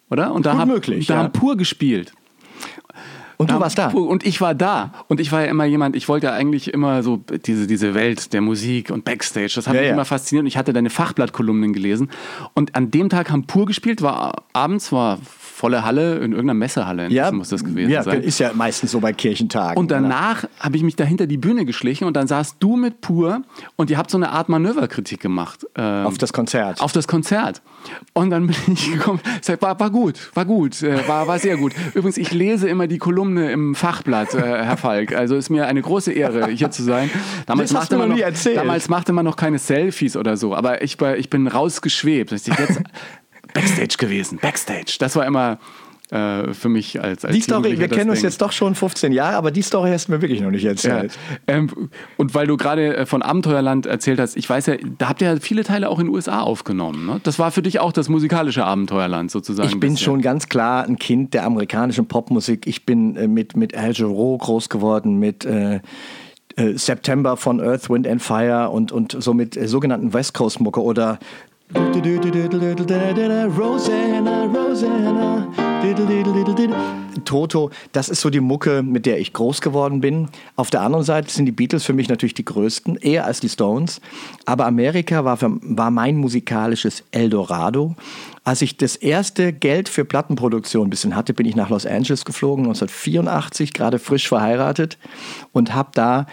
[0.09, 0.33] oder?
[0.33, 1.23] Und da, hab, möglich, da ja.
[1.23, 2.13] haben Pur gespielt.
[3.37, 3.89] Und du warst da.
[3.89, 4.93] Und ich war da.
[5.07, 8.33] Und ich war ja immer jemand, ich wollte ja eigentlich immer so diese, diese Welt
[8.33, 9.53] der Musik und Backstage.
[9.55, 9.93] Das hat ja, mich ja.
[9.93, 10.41] immer fasziniert.
[10.41, 12.09] Und ich hatte deine Fachblattkolumnen gelesen.
[12.55, 15.19] Und an dem Tag haben Pur gespielt, war abends, war
[15.57, 18.21] volle Halle, in irgendeiner Messehalle in Ja, muss das gewesen ja, sein.
[18.21, 19.75] ist ja meistens so bei Kirchentagen.
[19.77, 23.01] Und danach habe ich mich da hinter die Bühne geschlichen und dann saßt du mit
[23.01, 23.41] Pur
[23.75, 25.65] und ihr habt so eine Art Manöverkritik gemacht.
[25.75, 26.79] ähm, auf das Konzert.
[26.79, 27.63] auf das Konzert.
[28.13, 31.57] Und dann bin ich gekommen, sag, war, war gut, war gut, äh, war, war sehr
[31.57, 31.73] gut.
[31.95, 35.15] Übrigens, ich lese immer die Kolumne im Fachblatt, äh, Herr Falk.
[35.15, 37.09] Also ist mir eine große Ehre, hier zu sein.
[37.47, 38.57] Damals, Das hast machte du man noch nie erzählt.
[38.57, 42.29] damals machte man noch keine Selfies oder so, aber ich, ich bin rausgeschwebt.
[42.31, 42.47] Jetzt
[43.53, 44.97] Backstage gewesen, Backstage.
[44.99, 45.59] Das war immer
[46.09, 49.35] äh, für mich als, als die Story, wir kennen uns jetzt doch schon 15 Jahre,
[49.35, 50.69] aber die Story hast du mir wirklich noch nicht Ja.
[50.71, 51.17] erzählt.
[51.47, 55.21] Ähm, und weil du gerade äh, von Abenteuerland erzählt hast, ich weiß ja, da habt
[55.21, 57.05] ihr ja viele Teile auch in den USA aufgenommen.
[57.05, 57.19] Ne?
[57.23, 59.67] Das war für dich auch das musikalische Abenteuerland sozusagen.
[59.67, 60.05] Ich bin bisher.
[60.05, 62.67] schon ganz klar ein Kind der amerikanischen Popmusik.
[62.67, 65.81] Ich bin äh, mit, mit Al Jarreau groß geworden, mit äh,
[66.55, 70.59] äh, September von Earth, Wind and Fire und, und so mit äh, sogenannten West Coast
[70.59, 71.19] Mucke oder
[73.45, 75.47] Rosanna, Rosanna.
[77.25, 80.29] Toto, das ist so die Mucke, mit der ich groß geworden bin.
[80.55, 83.49] Auf der anderen Seite sind die Beatles für mich natürlich die größten, eher als die
[83.49, 83.99] Stones.
[84.45, 87.95] Aber Amerika war, für, war mein musikalisches Eldorado.
[88.43, 92.23] Als ich das erste Geld für Plattenproduktion ein bisschen hatte, bin ich nach Los Angeles
[92.23, 94.97] geflogen, 1984, gerade frisch verheiratet
[95.51, 96.27] und habe da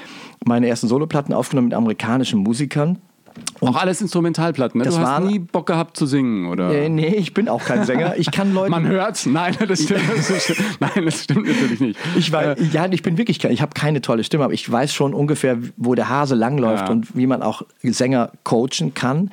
[0.45, 2.99] meine ersten Soloplatten aufgenommen mit amerikanischen Musikern.
[3.61, 4.79] Auch alles Instrumentalplatten.
[4.79, 4.85] Ne?
[4.85, 6.71] Das Du hast waren- nie Bock gehabt zu singen, oder?
[6.71, 8.15] Äh, nee, ich bin auch kein Sänger.
[8.19, 8.71] Ich kann Leuten.
[8.71, 9.25] Man hört's.
[9.27, 10.59] Nein, das stimmt, das stimmt.
[10.81, 11.99] Nein, das stimmt natürlich nicht.
[12.17, 14.93] Ich weiß, ja, ich bin wirklich kein, ich habe keine tolle Stimme, aber ich weiß
[14.93, 16.93] schon ungefähr, wo der Hase langläuft Ja.
[16.93, 19.31] und wie man auch Sänger coachen kann.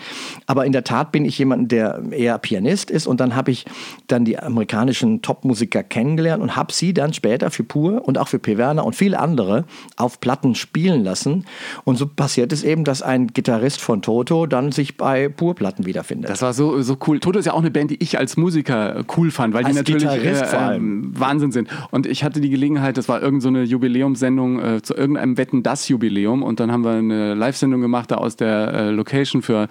[0.47, 3.65] Aber in der Tat bin ich jemand, der eher Pianist ist und dann habe ich
[4.07, 8.39] dann die amerikanischen Top-Musiker kennengelernt und habe sie dann später für Pur und auch für
[8.39, 8.57] P.
[8.57, 9.65] Werner und viele andere
[9.97, 11.45] auf Platten spielen lassen.
[11.83, 16.29] Und so passiert es eben, dass ein Gitarrist von Toto dann sich bei Pur-Platten wiederfindet.
[16.29, 17.19] Das war so, so cool.
[17.19, 19.93] Toto ist ja auch eine Band, die ich als Musiker cool fand, weil Als die
[19.93, 21.03] natürlich allem.
[21.03, 21.69] ähm, Wahnsinn sind.
[21.91, 25.63] Und ich hatte die Gelegenheit, das war irgendeine so eine Jubiläumssendung äh, zu irgendeinem Wetten
[25.63, 29.67] das Jubiläum und dann haben wir eine Live-Sendung gemacht da aus der äh, Location für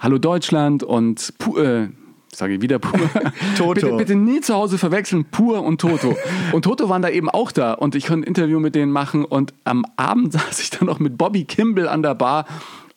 [0.00, 1.88] Hallo Deutschland und Pu äh,
[2.34, 2.98] Sage ich wieder pur.
[3.58, 3.74] Toto.
[3.74, 6.16] Bitte, bitte nie zu Hause verwechseln, pur und Toto.
[6.52, 9.26] Und Toto waren da eben auch da und ich konnte ein Interview mit denen machen
[9.26, 12.46] und am Abend saß ich dann noch mit Bobby Kimball an der Bar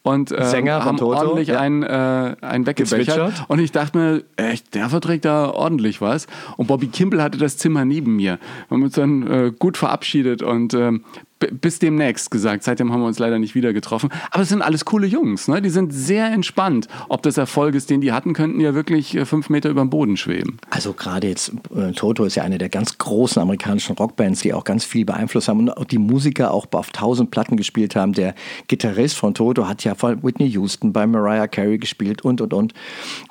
[0.06, 1.60] und äh, Sänger haben Toto, ordentlich ja.
[1.60, 3.08] einen, äh, einen weggebechert.
[3.08, 3.46] Gezwitschert.
[3.48, 6.28] Und ich dachte mir, echt, der verträgt da ordentlich was.
[6.58, 8.38] Und Bobby Kimball hatte das Zimmer neben mir.
[8.68, 11.04] Wir haben uns dann äh, gut verabschiedet und ähm,
[11.39, 12.63] bis demnächst gesagt.
[12.63, 14.10] Seitdem haben wir uns leider nicht wieder getroffen.
[14.32, 15.48] Aber es sind alles coole Jungs.
[15.48, 15.62] Ne?
[15.62, 16.88] Die sind sehr entspannt.
[17.10, 19.89] Ob das Erfolg ist, den die hatten, könnten ja wirklich äh, fünf Meter über dem
[19.89, 20.58] Boden schweben.
[20.69, 24.63] Also gerade jetzt, äh, Toto ist ja eine der ganz großen amerikanischen Rockbands, die auch
[24.63, 28.13] ganz viel beeinflusst haben und die Musiker auch auf tausend Platten gespielt haben.
[28.13, 28.34] Der
[28.67, 32.74] Gitarrist von Toto hat ja von Whitney Houston bei Mariah Carey gespielt und, und, und.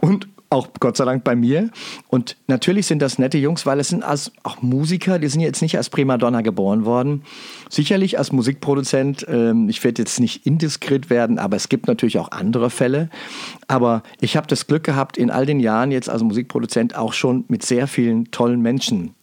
[0.00, 1.70] Und auch Gott sei Dank bei mir.
[2.08, 5.60] Und natürlich sind das nette Jungs, weil es sind als, auch Musiker, die sind jetzt
[5.60, 7.22] nicht als Primadonna geboren worden.
[7.68, 12.30] Sicherlich als Musikproduzent, ähm, ich werde jetzt nicht indiskret werden, aber es gibt natürlich auch
[12.30, 13.10] andere Fälle.
[13.68, 17.44] Aber ich habe das Glück gehabt, in all den Jahren jetzt als Musikproduzent auch schon
[17.48, 19.14] mit sehr vielen tollen Menschen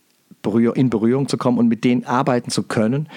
[0.43, 3.07] in Berührung zu kommen und mit denen arbeiten zu können.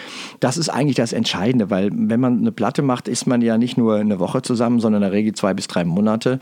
[0.41, 3.77] Das ist eigentlich das Entscheidende, weil wenn man eine Platte macht, ist man ja nicht
[3.77, 6.41] nur eine Woche zusammen, sondern in der Regel zwei bis drei Monate.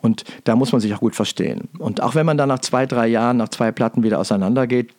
[0.00, 1.68] Und da muss man sich auch gut verstehen.
[1.78, 4.92] Und auch wenn man dann nach zwei, drei Jahren, nach zwei Platten wieder auseinandergeht,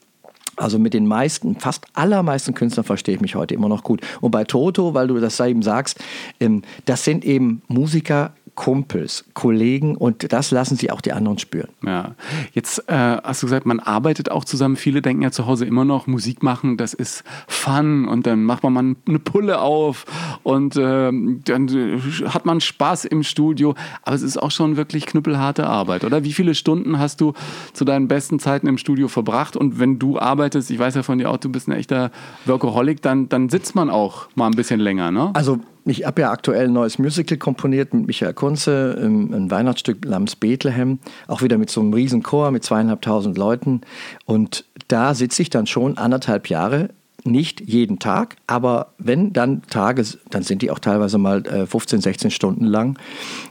[0.59, 4.01] also mit den meisten, fast allermeisten Künstlern verstehe ich mich heute immer noch gut.
[4.21, 5.99] Und bei Toto, weil du das da eben sagst,
[6.39, 11.69] ähm, das sind eben Musiker, Kumpels, Kollegen und das lassen sie auch die anderen spüren.
[11.81, 12.15] Ja,
[12.51, 12.93] jetzt äh,
[13.23, 14.75] hast du gesagt, man arbeitet auch zusammen.
[14.75, 18.63] Viele denken ja zu Hause immer noch, Musik machen, das ist Fun und dann macht
[18.63, 20.05] man mal eine Pulle auf
[20.43, 23.75] und ähm, dann äh, hat man Spaß im Studio.
[24.01, 26.25] Aber es ist auch schon wirklich knüppelharte Arbeit, oder?
[26.25, 27.31] Wie viele Stunden hast du
[27.71, 29.55] zu deinen besten Zeiten im Studio verbracht?
[29.55, 32.11] Und wenn du arbeitest, ich weiß ja von dir auch, du bist ein echter
[32.43, 35.31] Workaholic, dann, dann sitzt man auch mal ein bisschen länger, ne?
[35.33, 35.59] Also
[35.89, 40.35] ich habe ja aktuell ein neues Musical komponiert mit Michael Kunze, ähm, ein Weihnachtsstück Lams
[40.35, 43.81] Bethlehem, auch wieder mit so einem riesen Chor mit zweieinhalbtausend Leuten.
[44.25, 46.89] Und da sitze ich dann schon anderthalb Jahre,
[47.25, 52.01] nicht jeden Tag, aber wenn dann Tage, dann sind die auch teilweise mal äh, 15,
[52.01, 52.97] 16 Stunden lang.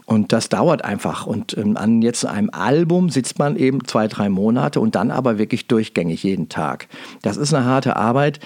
[0.06, 1.26] Und das dauert einfach.
[1.26, 5.38] Und ähm, an jetzt einem Album sitzt man eben zwei, drei Monate und dann aber
[5.38, 6.88] wirklich durchgängig jeden Tag.
[7.22, 8.40] Das ist eine harte Arbeit.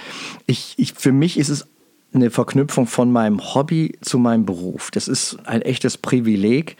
[0.46, 1.66] Ich, ich, für mich ist es
[2.14, 4.90] eine Verknüpfung von meinem Hobby zu meinem Beruf.
[4.90, 6.76] Das ist ein echtes Privileg.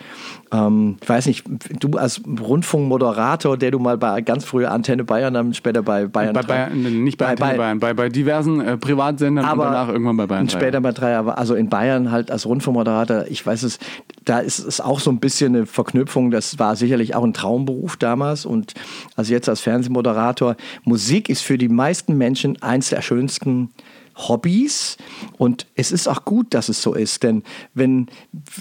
[0.53, 1.45] Ähm, ich weiß nicht,
[1.81, 6.35] du als Rundfunkmoderator, der du mal bei ganz früher Antenne Bayern, dann später bei Bayern
[6.35, 9.89] bei, bei, Nicht bei, bei Antenne Bayern, bei, bei diversen äh, Privatsendern aber und danach
[9.89, 10.53] irgendwann bei Bayern 3.
[10.53, 13.79] Später bei drei, aber also in Bayern halt als Rundfunkmoderator, ich weiß es,
[14.25, 16.31] da ist es auch so ein bisschen eine Verknüpfung.
[16.31, 18.75] Das war sicherlich auch ein Traumberuf damals und
[19.17, 20.57] also jetzt als Fernsehmoderator.
[20.85, 23.71] Musik ist für die meisten Menschen eins der schönsten
[24.17, 24.97] Hobbys.
[25.39, 27.43] Und es ist auch gut, dass es so ist, denn
[27.75, 28.07] wenn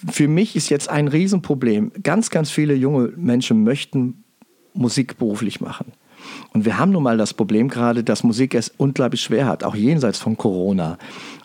[0.10, 1.92] für mich ist jetzt ein Riesenproblem.
[2.04, 4.24] Ganz, ganz viele junge Menschen möchten
[4.74, 5.94] Musik beruflich machen.
[6.54, 9.76] Und wir haben nun mal das Problem gerade, dass Musik es unglaublich schwer hat, auch
[9.76, 10.98] jenseits von Corona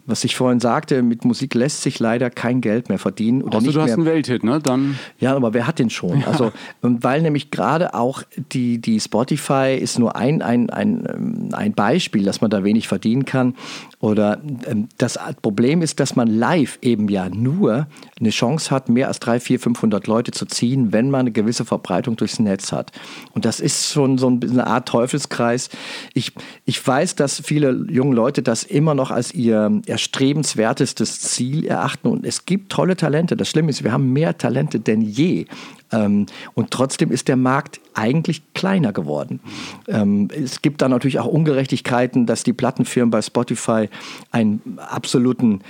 [0.07, 3.43] was ich vorhin sagte, mit Musik lässt sich leider kein Geld mehr verdienen.
[3.43, 4.61] Oder also du hast einen Welthit, ne?
[4.61, 6.21] Dann ja, aber wer hat den schon?
[6.21, 6.29] Ja.
[6.29, 11.73] Also, weil nämlich gerade auch die, die Spotify ist nur ein, ein, ein, ähm, ein
[11.73, 13.55] Beispiel, dass man da wenig verdienen kann.
[14.01, 17.87] Oder ähm, das Problem ist, dass man live eben ja nur
[18.21, 21.65] eine Chance hat, mehr als 300, 400, 500 Leute zu ziehen, wenn man eine gewisse
[21.65, 22.93] Verbreitung durchs Netz hat.
[23.33, 25.71] Und das ist schon so eine Art Teufelskreis.
[26.15, 26.33] Ich,
[26.65, 32.09] ich weiß, dass viele junge Leute das immer noch als ihr erstrebenswertestes Ziel erachten.
[32.09, 33.35] Und es gibt tolle Talente.
[33.35, 35.47] Das Schlimme ist, wir haben mehr Talente denn je.
[35.91, 39.41] Ähm, und trotzdem ist der Markt eigentlich kleiner geworden.
[39.89, 43.89] Ähm, es gibt da natürlich auch Ungerechtigkeiten, dass die Plattenfirmen bei Spotify
[44.33, 45.61] einen absoluten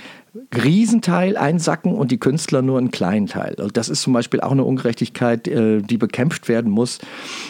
[0.55, 3.55] Riesenteil einsacken und die Künstler nur einen kleinen Teil.
[3.59, 6.99] Und das ist zum Beispiel auch eine Ungerechtigkeit, äh, die bekämpft werden muss.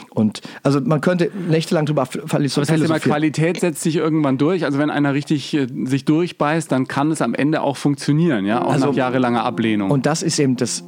[0.10, 2.52] Und also man könnte nächtelang drüber philosophieren.
[2.54, 4.66] Das heißt immer, Qualität setzt sich irgendwann durch.
[4.66, 8.64] Also wenn einer richtig äh, sich durchbeißt, dann kann es am Ende auch funktionieren, ja,
[8.64, 9.92] auch also, nach jahrelanger Ablehnung.
[9.92, 10.84] Und das ist eben das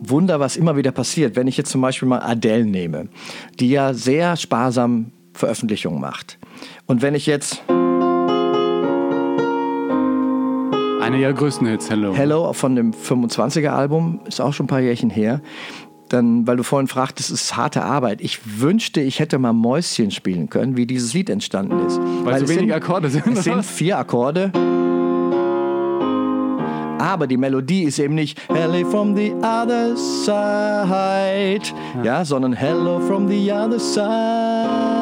[0.00, 1.36] Wunder, was immer wieder passiert.
[1.36, 3.08] Wenn ich jetzt zum Beispiel mal Adele nehme,
[3.60, 6.38] die ja sehr sparsam Veröffentlichungen macht.
[6.86, 7.62] Und wenn ich jetzt
[11.04, 12.14] eine ihrer größten Hits, Hello.
[12.14, 15.40] Hello von dem 25er Album, ist auch schon ein paar Jährchen her.
[16.08, 18.20] Dann, weil du vorhin fragtest, es ist harte Arbeit.
[18.20, 21.98] Ich wünschte, ich hätte mal Mäuschen spielen können, wie dieses Lied entstanden ist.
[21.98, 23.26] Weil, weil so wenig sind, Akkorde sind.
[23.26, 24.50] Es sind vier Akkorde.
[26.98, 31.60] Aber die Melodie ist eben nicht Hello from the other side,
[31.96, 34.94] ja, ja sondern Hello from the other side.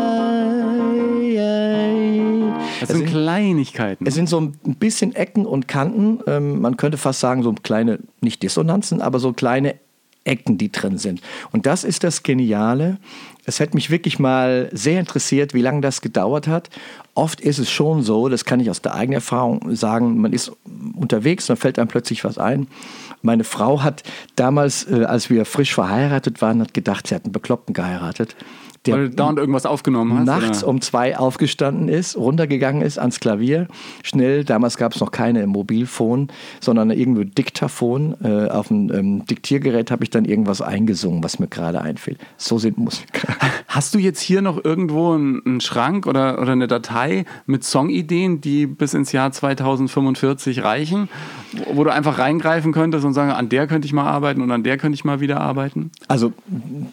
[2.83, 4.07] Das sind, sind, Kleinigkeiten.
[4.07, 6.21] Es sind so ein bisschen Ecken und Kanten.
[6.27, 9.77] Ähm, man könnte fast sagen, so kleine, nicht Dissonanzen, aber so kleine
[10.25, 11.21] Ecken, die drin sind.
[11.51, 12.99] Und das ist das Geniale.
[13.45, 16.71] Es hätte mich wirklich mal sehr interessiert, wie lange das gedauert hat.
[17.15, 20.53] Oft ist es schon so, das kann ich aus der eigenen Erfahrung sagen, man ist
[20.97, 22.69] unterwegs, dann fällt einem plötzlich was ein.
[23.21, 24.05] Meine Frau hat
[24.37, 28.37] damals, äh, als wir frisch verheiratet waren, hat gedacht, sie hat einen Bekloppten geheiratet
[28.87, 30.27] der Weil du dauernd irgendwas aufgenommen hast?
[30.27, 30.71] Nachts oder?
[30.71, 33.69] um zwei aufgestanden ist, runtergegangen ist ans Klavier,
[34.03, 36.29] schnell, damals gab es noch keine Mobilfon,
[36.61, 38.17] sondern irgendwo Diktaphon.
[38.25, 42.17] Äh, auf dem ähm, Diktiergerät habe ich dann irgendwas eingesungen, was mir gerade einfiel.
[42.37, 43.37] So sind Musiker.
[43.69, 48.41] Hast du jetzt hier noch irgendwo einen, einen Schrank oder, oder eine Datei mit Songideen,
[48.41, 51.09] die bis ins Jahr 2045 reichen,
[51.73, 54.65] wo du einfach reingreifen könntest und sagen, an der könnte ich mal arbeiten und an
[54.65, 55.93] der könnte ich mal wieder arbeiten?
[56.09, 56.33] Also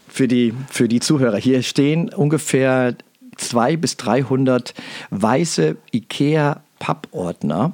[0.07, 2.93] für die, für die Zuhörer, hier steht stehen ungefähr
[3.37, 4.73] 200 bis 300
[5.11, 7.73] weiße IKEA Pappordner.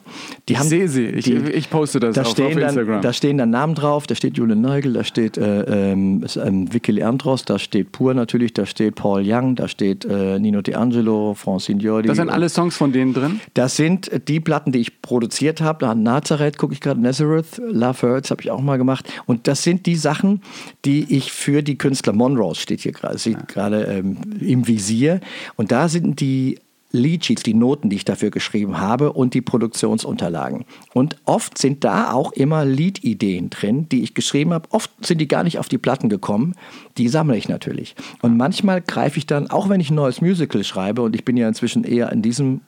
[0.50, 2.94] Die ich haben, sehe sie, ich, die, ich, poste das da auf, stehen auf Instagram.
[2.94, 6.70] Dann, da stehen dann Namen drauf, da steht Julian Neugel, da steht äh, ähm, ähm,
[6.88, 11.80] Leandros, da steht Pur natürlich, da steht Paul Young, da steht äh, Nino D'Angelo, Francine
[11.80, 12.08] Jordi.
[12.08, 13.40] Das sind alle Songs von denen drin?
[13.54, 15.96] Das sind die Platten, die ich produziert habe.
[15.96, 19.12] Nazareth gucke ich gerade, Nazareth, Love Hurts habe ich auch mal gemacht.
[19.26, 20.42] Und das sind die Sachen,
[20.84, 23.38] die ich für die Künstler, Monrose steht hier gerade, ja.
[23.48, 25.20] gerade ähm, im Visier.
[25.56, 26.60] Und da sind die
[26.96, 30.66] Leadsheets, die Noten, die ich dafür geschrieben habe und die Produktionsunterlagen.
[30.94, 34.68] Und oft sind da auch immer Liedideen drin, die ich geschrieben habe.
[34.72, 36.56] Oft sind die gar nicht auf die Platten gekommen.
[36.98, 37.96] Die sammle ich natürlich.
[38.22, 41.38] Und manchmal greife ich dann, auch wenn ich ein neues Musical schreibe, und ich bin
[41.38, 42.62] ja inzwischen eher in diesem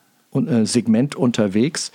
[0.45, 1.91] äh, Segment unterwegs,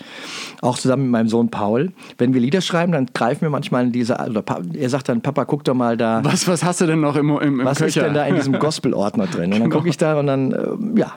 [0.63, 1.93] auch zusammen mit meinem Sohn Paul.
[2.19, 4.43] Wenn wir Lieder schreiben, dann greifen wir manchmal in diese, oder
[4.75, 6.21] er sagt dann, Papa, guck doch mal da.
[6.25, 7.87] Was, was hast du denn noch im, im, im Was Köcher?
[7.87, 9.45] ist denn da in diesem Gospel-Ordner drin?
[9.45, 9.77] Und dann genau.
[9.77, 11.13] gucke ich da und dann, äh, ja,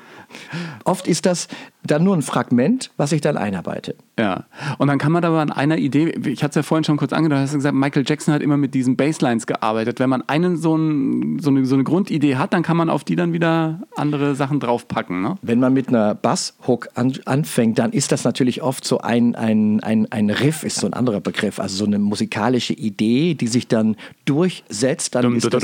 [0.84, 1.48] Oft ist das
[1.84, 3.96] dann nur ein Fragment, was ich dann einarbeite.
[4.18, 4.46] Ja,
[4.78, 7.12] und dann kann man aber an einer Idee, ich hatte es ja vorhin schon kurz
[7.14, 10.00] angedeutet, hast du gesagt, Michael Jackson hat immer mit diesen Basslines gearbeitet.
[10.00, 13.04] Wenn man einen so, ein, so, eine, so eine Grundidee hat, dann kann man auf
[13.04, 15.22] die dann wieder andere Sachen draufpacken.
[15.22, 15.38] Ne?
[15.42, 19.82] Wenn man mit einer Basshook an, anfängt, dann ist das natürlich oft so ein, ein,
[19.82, 23.68] ein, ein Riff, ist so ein anderer Begriff, also so eine musikalische Idee, die sich
[23.68, 23.96] dann
[24.26, 25.16] durchsetzt.
[25.16, 25.62] Dann ist das,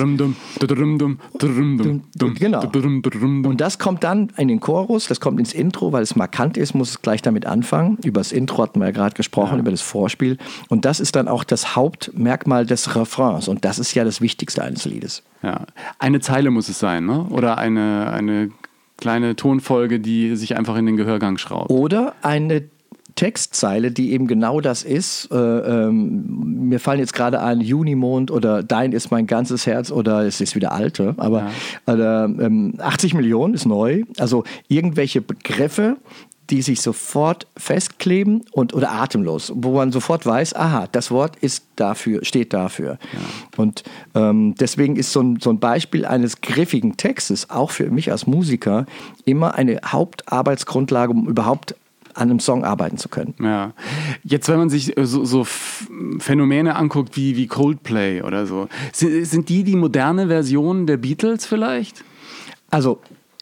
[2.35, 2.61] genau.
[3.49, 6.73] Und das kommt dann in den Chorus, das kommt ins Intro, weil es markant ist,
[6.73, 7.97] muss es gleich damit anfangen.
[8.03, 9.59] Über das Intro hatten wir ja gerade gesprochen, ja.
[9.59, 10.37] über das Vorspiel.
[10.69, 13.47] Und das ist dann auch das Hauptmerkmal des Refrains.
[13.47, 15.23] Und das ist ja das Wichtigste eines Liedes.
[15.43, 15.65] Ja,
[15.99, 17.25] eine Zeile muss es sein, ne?
[17.29, 18.51] Oder eine, eine
[18.97, 21.69] kleine Tonfolge, die sich einfach in den Gehörgang schraubt.
[21.69, 22.63] Oder eine
[23.15, 25.29] Textzeile, die eben genau das ist.
[25.31, 30.25] Äh, ähm, mir fallen jetzt gerade ein Junimond oder Dein ist mein ganzes Herz oder
[30.25, 31.49] es ist wieder alte, aber
[31.87, 31.93] ja.
[31.93, 34.03] äh, ähm, 80 Millionen ist neu.
[34.17, 35.97] Also irgendwelche Begriffe,
[36.51, 41.65] die sich sofort festkleben und oder atemlos, wo man sofort weiß, aha, das Wort ist
[41.77, 42.97] dafür, steht dafür.
[43.13, 43.19] Ja.
[43.55, 43.83] Und
[44.15, 48.27] ähm, deswegen ist so ein, so ein Beispiel eines griffigen Textes auch für mich als
[48.27, 48.85] Musiker
[49.23, 51.75] immer eine Hauptarbeitsgrundlage, um überhaupt
[52.15, 53.35] an einem Song arbeiten zu können.
[53.41, 53.73] Ja.
[54.23, 55.45] Jetzt, wenn man sich äh, so, so
[56.19, 61.45] Phänomene anguckt wie, wie Coldplay oder so, sind, sind die die moderne Version der Beatles
[61.45, 62.03] vielleicht?
[62.69, 62.99] Also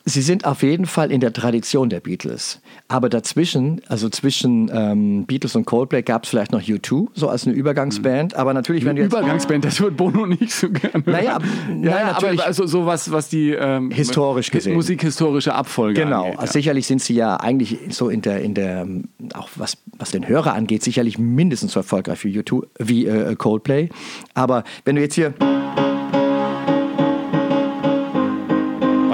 [0.09, 2.61] Sie sind auf jeden Fall in der Tradition der Beatles.
[2.87, 7.45] Aber dazwischen, also zwischen ähm, Beatles und Coldplay, gab es vielleicht noch U2, so als
[7.45, 8.35] eine Übergangsband.
[8.35, 9.13] Aber natürlich, wenn eine du jetzt.
[9.13, 11.03] Übergangsband, das hört Bono nicht so gerne.
[11.05, 11.37] Naja,
[11.81, 13.51] ja, ja, aber also so was, die.
[13.51, 14.73] Ähm, historisch gesehen.
[14.73, 16.25] Musikhistorische Abfolge Genau.
[16.25, 18.87] Angeht, also sicherlich sind sie ja eigentlich so in der, in der
[19.33, 23.89] auch was, was den Hörer angeht, sicherlich mindestens so erfolgreich wie U2, wie äh, Coldplay.
[24.33, 25.33] Aber wenn du jetzt hier.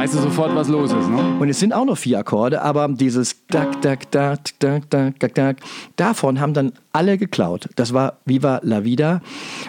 [0.05, 1.09] Weißt du sofort, was los ist.
[1.09, 1.35] Ne?
[1.39, 5.33] Und es sind auch noch vier Akkorde, aber dieses Dak, Dak, Dak, Dak, Dak, Dak,
[5.33, 5.57] Dak,
[5.95, 7.69] davon haben dann alle geklaut.
[7.75, 9.23] Das war Viva la Vida.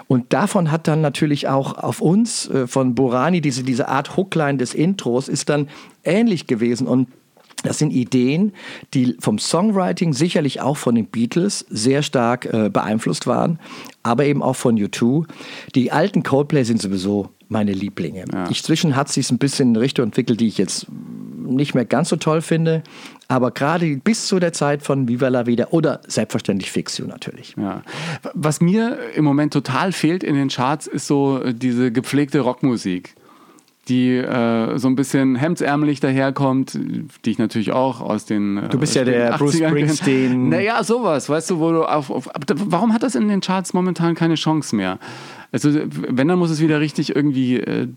[0.08, 4.58] Und davon hat dann natürlich auch auf uns äh, von Borani diese, diese Art Hookline
[4.58, 5.68] des Intros ist dann
[6.04, 6.86] ähnlich gewesen.
[6.86, 7.08] Und
[7.66, 8.52] das sind Ideen,
[8.94, 13.58] die vom Songwriting sicherlich auch von den Beatles sehr stark äh, beeinflusst waren,
[14.02, 15.26] aber eben auch von U2.
[15.74, 18.24] Die alten Coldplay sind sowieso meine Lieblinge.
[18.32, 18.46] Ja.
[18.46, 20.86] Inzwischen hat sich ein bisschen in eine Richtung entwickelt, die ich jetzt
[21.46, 22.82] nicht mehr ganz so toll finde.
[23.28, 27.54] Aber gerade bis zu der Zeit von Viva la Vida oder selbstverständlich Fix You natürlich.
[27.56, 27.82] Ja.
[28.34, 33.14] Was mir im Moment total fehlt in den Charts, ist so äh, diese gepflegte Rockmusik
[33.88, 36.74] die äh, so ein bisschen hemdsärmelig daherkommt,
[37.24, 38.58] die ich natürlich auch aus den.
[38.58, 40.48] Äh, du bist ja der Bruce Springsteen.
[40.56, 42.28] Naja, sowas, weißt du, wo du auf, auf.
[42.54, 44.98] Warum hat das in den Charts momentan keine Chance mehr?
[45.52, 47.88] Also, wenn, dann muss es wieder richtig irgendwie äh,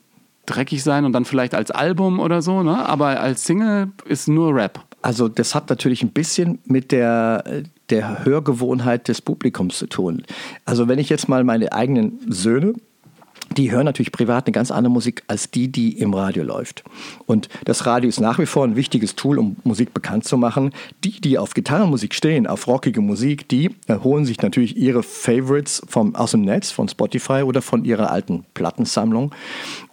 [0.45, 2.87] dreckig sein und dann vielleicht als Album oder so, ne?
[2.87, 4.85] Aber als Single ist nur Rap.
[5.01, 10.23] Also, das hat natürlich ein bisschen mit der, der Hörgewohnheit des Publikums zu tun.
[10.65, 12.73] Also, wenn ich jetzt mal meine eigenen Söhne
[13.57, 16.83] die hören natürlich privat eine ganz andere Musik als die, die im Radio läuft.
[17.25, 20.71] Und das Radio ist nach wie vor ein wichtiges Tool, um Musik bekannt zu machen.
[21.03, 26.15] Die, die auf Gitarrenmusik stehen, auf rockige Musik, die holen sich natürlich ihre Favorites vom,
[26.15, 29.33] aus dem Netz, von Spotify oder von ihrer alten Plattensammlung.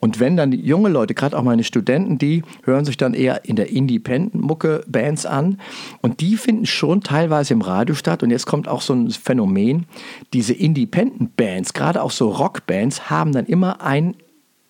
[0.00, 3.57] Und wenn dann junge Leute, gerade auch meine Studenten, die hören sich dann eher in
[3.57, 5.59] der Independent-Mucke Bands an
[6.02, 8.22] und die finden schon teilweise im Radio statt.
[8.22, 9.86] Und jetzt kommt auch so ein Phänomen,
[10.32, 14.16] diese Independent-Bands, gerade auch so Rockbands, haben dann immer einen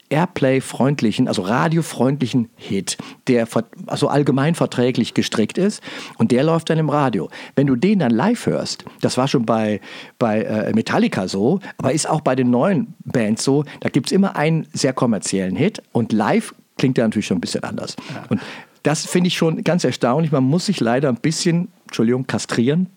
[0.08, 2.96] Airplay-freundlichen, also radiofreundlichen Hit,
[3.26, 3.48] der
[3.86, 5.82] also allgemein verträglich gestrickt ist
[6.16, 7.28] und der läuft dann im Radio.
[7.56, 9.80] Wenn du den dann live hörst, das war schon bei,
[10.18, 14.12] bei äh, Metallica so, aber ist auch bei den neuen Bands so, da gibt es
[14.12, 17.96] immer einen sehr kommerziellen Hit und live klingt der natürlich schon ein bisschen anders.
[18.14, 18.24] Ja.
[18.28, 18.40] Und
[18.82, 20.30] das finde ich schon ganz erstaunlich.
[20.30, 22.88] Man muss sich leider ein bisschen, Entschuldigung, kastrieren,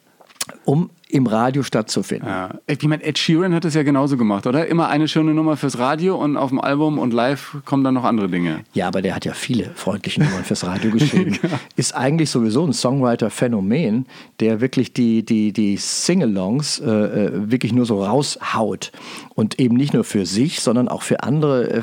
[0.65, 2.29] um im Radio stattzufinden.
[2.29, 2.51] Ja.
[2.67, 4.67] Ich meine, Ed Sheeran hat das ja genauso gemacht, oder?
[4.67, 8.03] Immer eine schöne Nummer fürs Radio und auf dem Album und live kommen dann noch
[8.03, 8.59] andere Dinge.
[8.73, 11.39] Ja, aber der hat ja viele freundliche Nummern fürs Radio geschrieben.
[11.41, 11.49] ja.
[11.75, 14.05] Ist eigentlich sowieso ein Songwriter-Phänomen,
[14.39, 18.91] der wirklich die, die, die Sing-Alongs äh, äh wirklich nur so raushaut.
[19.33, 21.81] Und eben nicht nur für sich, sondern auch für andere, äh,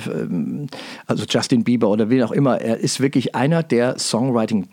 [1.06, 2.60] also Justin Bieber oder wen auch immer.
[2.60, 4.68] Er ist wirklich einer der Songwriting-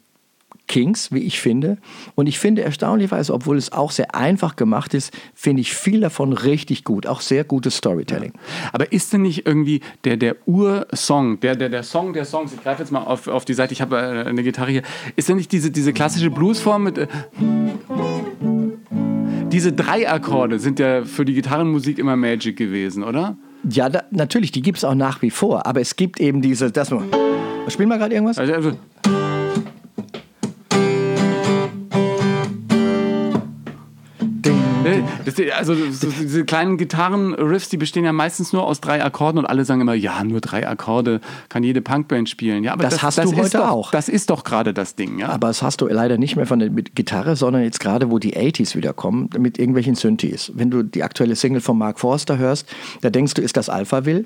[0.68, 1.78] Kings, wie ich finde.
[2.16, 6.34] Und ich finde erstaunlicherweise, obwohl es auch sehr einfach gemacht ist, finde ich viel davon
[6.34, 7.06] richtig gut.
[7.06, 8.34] Auch sehr gutes Storytelling.
[8.34, 8.70] Ja.
[8.72, 12.64] Aber ist denn nicht irgendwie der, der Ursong, der, der, der Song der Songs, ich
[12.64, 14.84] greife jetzt mal auf, auf die Seite, ich habe äh, eine Gitarre hier,
[15.16, 16.98] ist denn nicht diese, diese klassische Bluesform mit.
[16.98, 17.08] Äh,
[19.52, 23.38] diese drei Akkorde sind ja für die Gitarrenmusik immer Magic gewesen, oder?
[23.70, 25.68] Ja, da, natürlich, die gibt es auch nach wie vor.
[25.68, 26.72] Aber es gibt eben diese.
[26.72, 27.04] Das nur.
[27.68, 28.38] Spielen wir gerade irgendwas?
[28.38, 28.72] Also, also
[35.26, 39.46] Das, also so, diese kleinen Gitarrenriffs, die bestehen ja meistens nur aus drei Akkorden und
[39.46, 42.64] alle sagen immer, ja, nur drei Akkorde kann jede Punkband spielen.
[42.64, 43.92] Ja, aber Das hast du heute doch, auch.
[43.92, 45.30] Das ist doch gerade das Ding, ja.
[45.30, 48.20] Aber das hast du leider nicht mehr von der mit Gitarre, sondern jetzt gerade, wo
[48.20, 50.52] die 80s wieder kommen, mit irgendwelchen Synthes.
[50.56, 52.68] Wenn du die aktuelle Single von Mark Forster hörst,
[53.02, 54.26] da denkst du, ist das Alphaville?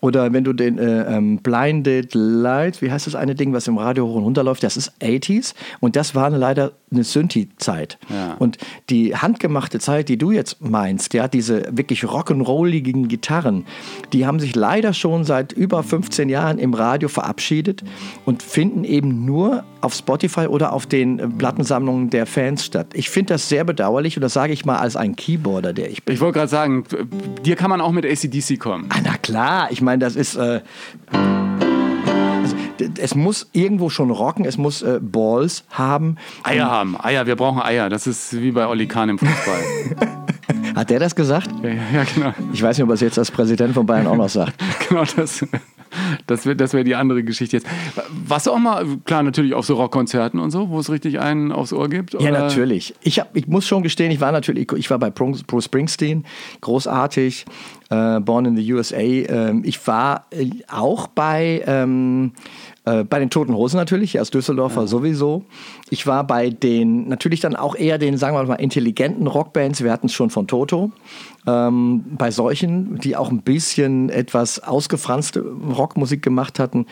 [0.00, 3.78] Oder wenn du den äh, ähm, Blinded Light, wie heißt das eine Ding, was im
[3.78, 7.98] Radio hoch und runter läuft, das ist 80s und das war leider eine Synthi-Zeit.
[8.08, 8.34] Ja.
[8.38, 8.58] Und
[8.90, 13.64] die handgemachte Zeit, die du jetzt meinst, ja, diese wirklich rock'n'rolligen Gitarren,
[14.12, 17.82] die haben sich leider schon seit über 15 Jahren im Radio verabschiedet
[18.24, 22.88] und finden eben nur auf Spotify oder auf den Plattensammlungen der Fans statt.
[22.94, 26.04] Ich finde das sehr bedauerlich und das sage ich mal als ein Keyboarder, der ich
[26.04, 26.14] bin.
[26.14, 26.84] Ich wollte gerade sagen,
[27.44, 28.86] dir kann man auch mit ACDC kommen.
[28.90, 30.36] Ah, na klar, ich meine, das ist.
[30.36, 30.60] Äh,
[32.98, 36.16] es muss irgendwo schon rocken, es muss äh, Balls haben.
[36.42, 37.88] Eier haben, Eier, wir brauchen Eier.
[37.88, 40.16] Das ist wie bei Olli Kahn im Fußball.
[40.74, 41.50] Hat der das gesagt?
[41.62, 42.34] ja, ja, genau.
[42.52, 44.54] Ich weiß nicht, ob er es jetzt als Präsident von Bayern auch noch sagt.
[44.88, 45.44] genau das.
[46.26, 47.66] Das wäre das wär die andere Geschichte jetzt.
[48.28, 51.72] Du auch mal, klar, natürlich auf so Rockkonzerten und so, wo es richtig einen aufs
[51.72, 52.14] Ohr gibt?
[52.14, 52.40] Ja, oder?
[52.40, 52.94] natürlich.
[53.02, 56.24] Ich, hab, ich muss schon gestehen, ich war natürlich, ich war bei Bruce Springsteen,
[56.60, 57.46] großartig,
[57.90, 58.96] äh, Born in the USA.
[58.98, 62.32] Ähm, ich war äh, auch bei, ähm,
[62.84, 65.44] äh, bei den Toten Hosen natürlich, als Düsseldorfer sowieso.
[65.90, 69.82] Ich war bei den, natürlich dann auch eher den, sagen wir mal, intelligenten Rockbands.
[69.82, 70.92] Wir hatten es schon von Toto.
[71.48, 76.86] Ähm, bei solchen, die auch ein bisschen etwas ausgefranste Rockmusik gemacht hatten.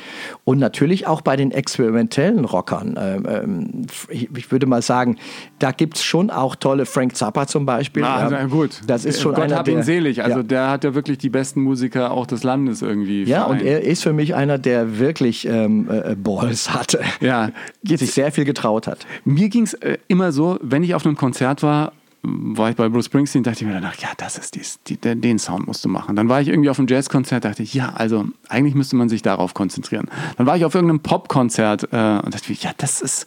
[0.44, 2.94] Und natürlich auch bei den experimentellen Rockern.
[2.98, 5.16] Ähm, ähm, ich, würde mal sagen,
[5.58, 8.04] da gibt es schon auch tolle Frank Zappa zum Beispiel.
[8.04, 8.80] Ah, Ja, na gut.
[8.86, 10.22] Das ist schon Gott einer, hab ihn der, selig.
[10.22, 10.42] Also ja.
[10.42, 13.24] der hat ja wirklich die besten Musiker auch des Landes irgendwie.
[13.24, 17.00] Ja, und er ist für mich einer, der wirklich ähm, äh, Balls hatte.
[17.20, 17.50] Ja,
[17.82, 19.06] sich sehr viel getraut hat.
[19.24, 21.92] Mir ging es äh, immer so, wenn ich auf einem Konzert war,
[22.22, 25.38] war ich bei Bruce Springsteen, dachte ich mir danach, ja, das ist dies, die, den-
[25.38, 26.16] Sound musst du machen.
[26.16, 29.20] Dann war ich irgendwie auf einem Jazzkonzert, dachte ich, ja, also eigentlich müsste man sich
[29.22, 30.08] darauf konzentrieren.
[30.38, 33.26] Dann war ich auf irgendeinem Popkonzert äh, und dachte mir, ja, das ist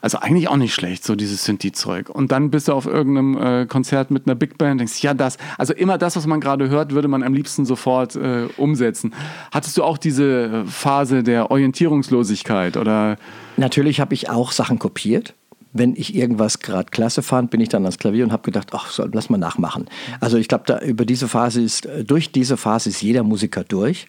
[0.00, 2.08] also eigentlich auch nicht schlecht, so dieses Synthi-Zeug.
[2.10, 5.14] Und dann bist du auf irgendeinem äh, Konzert mit einer Big Band und denkst, ja,
[5.14, 9.12] das, also immer das, was man gerade hört, würde man am liebsten sofort äh, umsetzen.
[9.52, 13.16] Hattest du auch diese Phase der Orientierungslosigkeit oder
[13.56, 15.34] Natürlich habe ich auch Sachen kopiert.
[15.72, 18.90] Wenn ich irgendwas gerade klasse fand, bin ich dann ans Klavier und habe gedacht, ach,
[18.90, 19.86] so, lass mal nachmachen.
[20.20, 23.64] Also ich glaube, da über diese Phase ist, äh, durch diese Phase ist jeder Musiker
[23.64, 24.06] durch.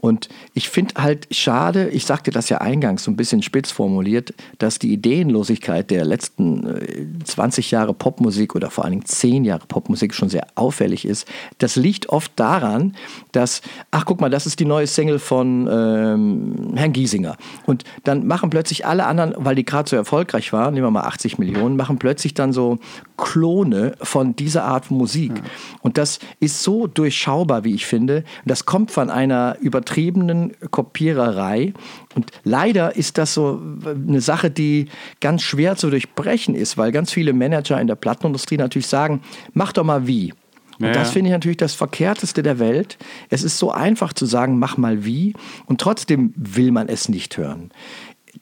[0.00, 4.34] Und ich finde halt schade, ich sagte das ja eingangs so ein bisschen spitz formuliert,
[4.58, 9.66] dass die Ideenlosigkeit der letzten äh, 20 Jahre Popmusik oder vor allen Dingen 10 Jahre
[9.66, 11.26] Popmusik schon sehr auffällig ist.
[11.58, 12.96] Das liegt oft daran,
[13.32, 17.36] dass, ach guck mal, das ist die neue Single von ähm, Herrn Giesinger.
[17.66, 21.02] Und dann machen plötzlich alle anderen, weil die gerade so erfolgreich waren, nehmen wir mal
[21.02, 22.78] 80 Millionen, machen plötzlich dann so
[23.16, 25.32] Klone von dieser Art Musik.
[25.80, 28.24] Und das ist so durchschaubar, wie ich finde.
[28.44, 31.72] Das kommt von einer übertriebenen Kopiererei.
[32.14, 34.86] Und leider ist das so eine Sache, die
[35.20, 39.22] ganz schwer zu durchbrechen ist, weil ganz viele Manager in der Plattenindustrie natürlich sagen,
[39.54, 40.32] mach doch mal wie.
[40.78, 41.12] Und Ja, das ja.
[41.12, 42.98] finde ich natürlich das Verkehrteste der Welt.
[43.30, 45.34] Es ist so einfach zu sagen, mach mal wie,
[45.66, 47.70] und trotzdem will man es nicht hören.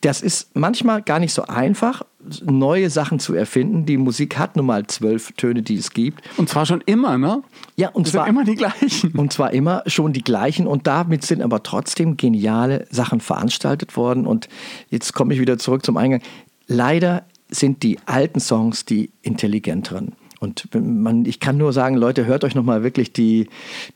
[0.03, 2.03] Das ist manchmal gar nicht so einfach,
[2.45, 3.85] neue Sachen zu erfinden.
[3.85, 6.23] Die Musik hat nun mal zwölf Töne, die es gibt.
[6.39, 7.43] Und zwar schon immer, ne?
[7.77, 9.13] Ja, und Das sind zwar immer die gleichen.
[9.13, 10.67] und zwar immer schon die gleichen.
[10.67, 14.27] Und damit sind aber trotzdem geniale Sachen veranstaltet worden.
[14.27, 14.49] Und
[14.89, 16.23] jetzt komme ich wieder zurück zum Eingang.
[16.67, 20.13] Leider sind die alten Songs die intelligenteren.
[20.41, 23.49] Und man, ich kann nur sagen, Leute, hört euch nochmal wirklich die,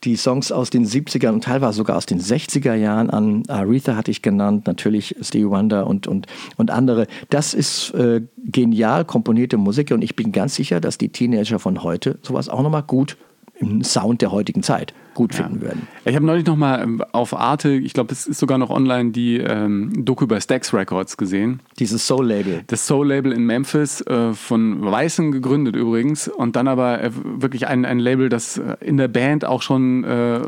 [0.05, 3.45] die Songs aus den 70er und teilweise sogar aus den 60er Jahren an.
[3.49, 6.27] Aretha hatte ich genannt, natürlich Stevie Wonder und, und,
[6.59, 7.07] und andere.
[7.31, 11.83] Das ist äh, genial komponierte Musik und ich bin ganz sicher, dass die Teenager von
[11.83, 13.17] heute sowas auch nochmal gut
[13.59, 15.87] im Sound der heutigen Zeit gut finden würden.
[16.05, 19.11] Ich habe neulich noch mal ähm, auf Arte, ich glaube, es ist sogar noch online,
[19.11, 21.61] die ähm, Doku über Stax Records gesehen.
[21.79, 22.63] Dieses Soul-Label.
[22.67, 26.29] Das Soul-Label in Memphis, äh, von Weißen gegründet übrigens.
[26.29, 30.05] Und dann aber äh, wirklich ein, ein Label, das äh, in der Band auch schon
[30.05, 30.41] äh,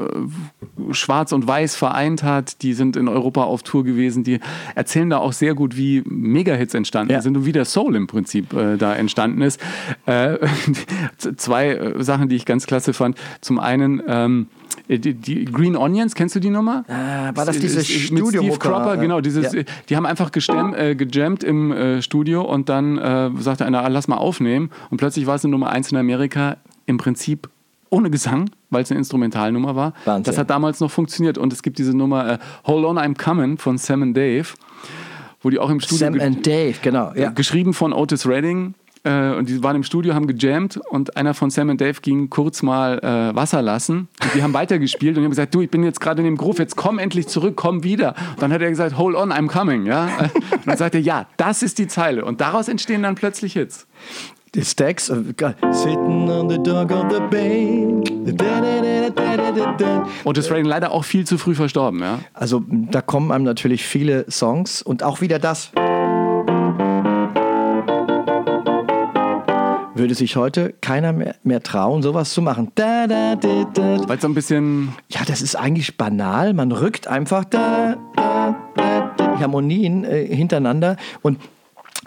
[0.91, 2.63] Schwarz und Weiß vereint hat.
[2.63, 4.25] Die sind in Europa auf Tour gewesen.
[4.25, 4.41] Die
[4.75, 7.23] erzählen da auch sehr gut, wie Megahits entstanden Ja.
[7.23, 9.61] sind und wie der Soul im Prinzip äh, da entstanden ist.
[10.07, 10.39] Äh,
[11.37, 13.17] zwei Sachen, die ich ganz klasse fand.
[13.41, 14.47] Zum einen ähm,
[14.89, 16.85] die, die Green Onions, kennst du die Nummer?
[16.89, 17.87] Ah, war das diese Mit
[18.29, 18.59] Steve?
[18.59, 19.21] Cropper, genau.
[19.21, 19.63] Dieses, Ja.
[19.89, 23.89] Die haben einfach gestem, äh, gejammt im äh, Studio und dann äh, sagte einer, ah,
[23.89, 24.71] lass mal aufnehmen.
[24.91, 26.57] Und plötzlich war es eine Nummer eins in Amerika,
[26.87, 27.49] im Prinzip
[27.91, 29.93] ohne Gesang, weil es eine Instrumentalnummer war.
[30.05, 30.25] Wahnsinn.
[30.25, 31.39] Das hat damals noch funktioniert.
[31.39, 34.47] Und es gibt diese Nummer äh, Hold On, I'm Coming von Sam and Dave,
[35.41, 37.13] wo die auch im Studio Sam and Dave, genau.
[37.15, 37.31] Ja.
[37.31, 38.75] geschrieben von Otis Redding.
[39.07, 42.29] Äh, und die waren im Studio, haben gejammt und einer von Sam und Dave ging
[42.29, 44.09] kurz mal äh, Wasser lassen.
[44.23, 46.37] Und die haben weitergespielt und die haben gesagt, du, ich bin jetzt gerade in dem
[46.37, 48.15] Groove, jetzt komm endlich zurück, komm wieder.
[48.35, 49.87] Und dann hat er gesagt, hold on, I'm coming.
[49.87, 50.09] Ja?
[50.51, 52.25] Und dann sagt er, ja, das ist die Zeile.
[52.25, 53.87] Und daraus entstehen dann plötzlich Hits.
[54.55, 55.23] Die Stacks, äh,
[55.71, 57.85] sitting on the dock of the bay.
[60.25, 62.19] Otis Redding leider auch viel zu früh verstorben, ja.
[62.35, 65.71] Also da kommen einem natürlich viele Songs und auch wieder das.
[69.97, 72.71] Würde sich heute keiner mehr, mehr trauen, sowas zu machen.
[72.77, 74.91] Weil es so ein bisschen.
[75.09, 76.53] Ja, das ist eigentlich banal.
[76.53, 81.39] Man rückt einfach da, da, da, Harmonien äh, hintereinander und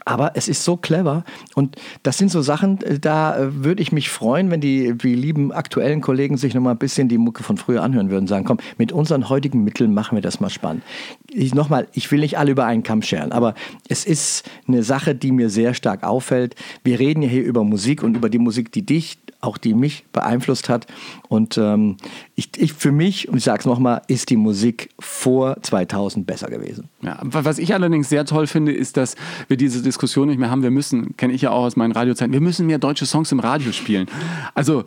[0.06, 1.24] aber es ist so clever
[1.56, 5.16] und das sind so Sachen, äh, da äh, würde ich mich freuen, wenn die, die
[5.16, 8.46] lieben aktuellen Kollegen sich noch mal ein bisschen die Mucke von früher anhören würden, sagen,
[8.46, 10.84] komm, mit unseren heutigen Mitteln machen wir das mal spannend.
[11.30, 13.54] Ich, nochmal, ich will nicht alle über einen Kamm scheren, aber
[13.88, 16.56] es ist eine Sache, die mir sehr stark auffällt.
[16.84, 20.06] Wir reden ja hier über Musik und über die Musik, die dich auch die mich
[20.12, 20.86] beeinflusst hat.
[21.28, 21.98] Und ähm,
[22.36, 26.50] ich, ich für mich, und ich sage es nochmal, ist die Musik vor 2000 besser
[26.50, 26.90] gewesen.
[27.02, 29.16] Ja, was ich allerdings sehr toll finde, ist, dass
[29.48, 30.64] wir diese Diskussion nicht mehr haben.
[30.64, 33.40] Wir müssen, kenne ich ja auch aus meinen Radiozeiten, wir müssen mehr deutsche Songs im
[33.40, 34.08] Radio spielen.
[34.54, 34.84] Also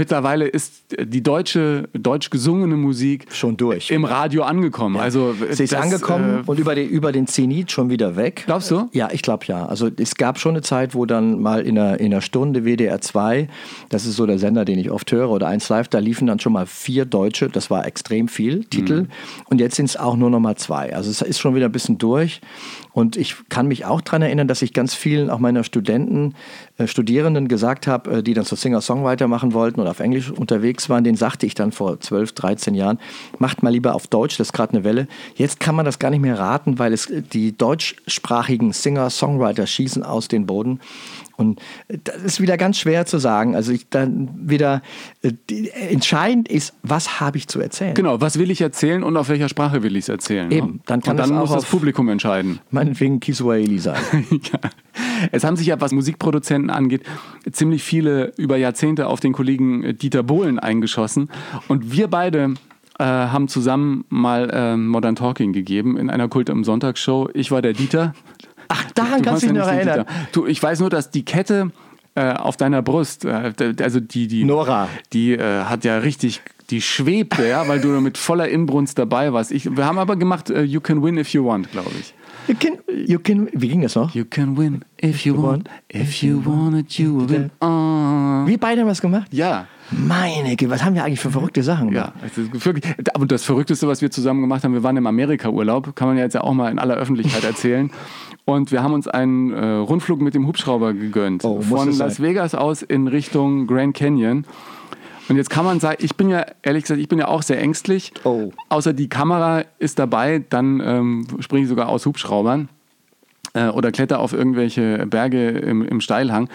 [0.00, 4.94] Mittlerweile ist die deutsche, deutsch gesungene Musik schon durch im Radio angekommen.
[4.96, 5.02] Ja.
[5.02, 8.44] Also sie ist das, angekommen äh, und über den, über den Zenit schon wieder weg.
[8.46, 8.88] Glaubst du?
[8.92, 9.66] Ja, ich glaube ja.
[9.66, 13.02] Also es gab schon eine Zeit, wo dann mal in einer, in einer Stunde WDR
[13.02, 13.48] 2,
[13.90, 16.40] das ist so der Sender, den ich oft höre, oder 1 Live, da liefen dann
[16.40, 19.02] schon mal vier deutsche, das war extrem viel, Titel.
[19.02, 19.08] Mhm.
[19.50, 20.94] Und jetzt sind es auch nur noch mal zwei.
[20.94, 22.40] Also es ist schon wieder ein bisschen durch.
[22.92, 26.34] Und ich kann mich auch daran erinnern, dass ich ganz vielen auch meiner Studenten,
[26.78, 30.88] äh, Studierenden gesagt habe, äh, die dann so Singer-Songwriter machen wollten oder auf Englisch unterwegs
[30.88, 32.98] waren, den sagte ich dann vor 12, 13 Jahren,
[33.38, 35.08] macht mal lieber auf Deutsch, das ist gerade eine Welle.
[35.34, 40.28] Jetzt kann man das gar nicht mehr raten, weil es die deutschsprachigen Singer-Songwriter schießen aus
[40.28, 40.80] den Boden.
[41.40, 43.56] Und das ist wieder ganz schwer zu sagen.
[43.56, 44.82] Also ich dann wieder
[45.22, 45.32] äh,
[45.88, 47.94] entscheidend ist, was habe ich zu erzählen?
[47.94, 50.48] Genau, was will ich erzählen und auf welcher Sprache will ich es erzählen?
[50.48, 50.56] Ne?
[50.56, 52.60] Eben, dann kann und dann das muss das Publikum entscheiden.
[52.70, 54.00] Meinetwegen Kiswahili sein.
[54.30, 54.60] ja.
[55.32, 57.02] Es haben sich ja, was Musikproduzenten angeht,
[57.50, 61.30] ziemlich viele über Jahrzehnte auf den Kollegen Dieter Bohlen eingeschossen.
[61.68, 62.54] Und wir beide
[62.98, 67.30] äh, haben zusammen mal äh, Modern Talking gegeben in einer Kult im Sonntagshow.
[67.32, 68.12] Ich war der Dieter.
[68.72, 70.06] Ach, daran kannst du dich noch erinnern.
[70.30, 71.72] Du, ich weiß nur, dass die Kette
[72.14, 76.40] äh, auf deiner Brust, äh, also die, die Nora, die äh, hat ja richtig,
[76.70, 79.50] die schwebte, ja, weil du mit voller Inbrunst dabei warst.
[79.50, 82.14] Ich, wir haben aber gemacht, uh, you can win if you want, glaube ich.
[82.50, 84.12] You can, you can, wie ging das noch?
[84.12, 87.50] You can win if you want, if you want it, you will win.
[87.62, 88.44] Uh.
[88.44, 89.28] Wir beide haben was gemacht?
[89.32, 89.68] Ja.
[89.92, 92.12] Meine Güte, was haben wir eigentlich für verrückte Sachen gemacht?
[92.36, 96.16] Ja, aber das Verrückteste, was wir zusammen gemacht haben, wir waren im Amerika-Urlaub, kann man
[96.16, 97.92] ja jetzt ja auch mal in aller Öffentlichkeit erzählen.
[98.46, 101.44] Und wir haben uns einen äh, Rundflug mit dem Hubschrauber gegönnt.
[101.44, 104.44] Oh, von Las Vegas aus in Richtung Grand Canyon.
[105.30, 107.60] Und jetzt kann man sagen, ich bin ja, ehrlich gesagt, ich bin ja auch sehr
[107.60, 108.12] ängstlich.
[108.24, 108.50] Oh.
[108.68, 112.68] Außer die Kamera ist dabei, dann ähm, springe ich sogar aus Hubschraubern
[113.54, 116.48] äh, oder kletter auf irgendwelche Berge im, im Steilhang.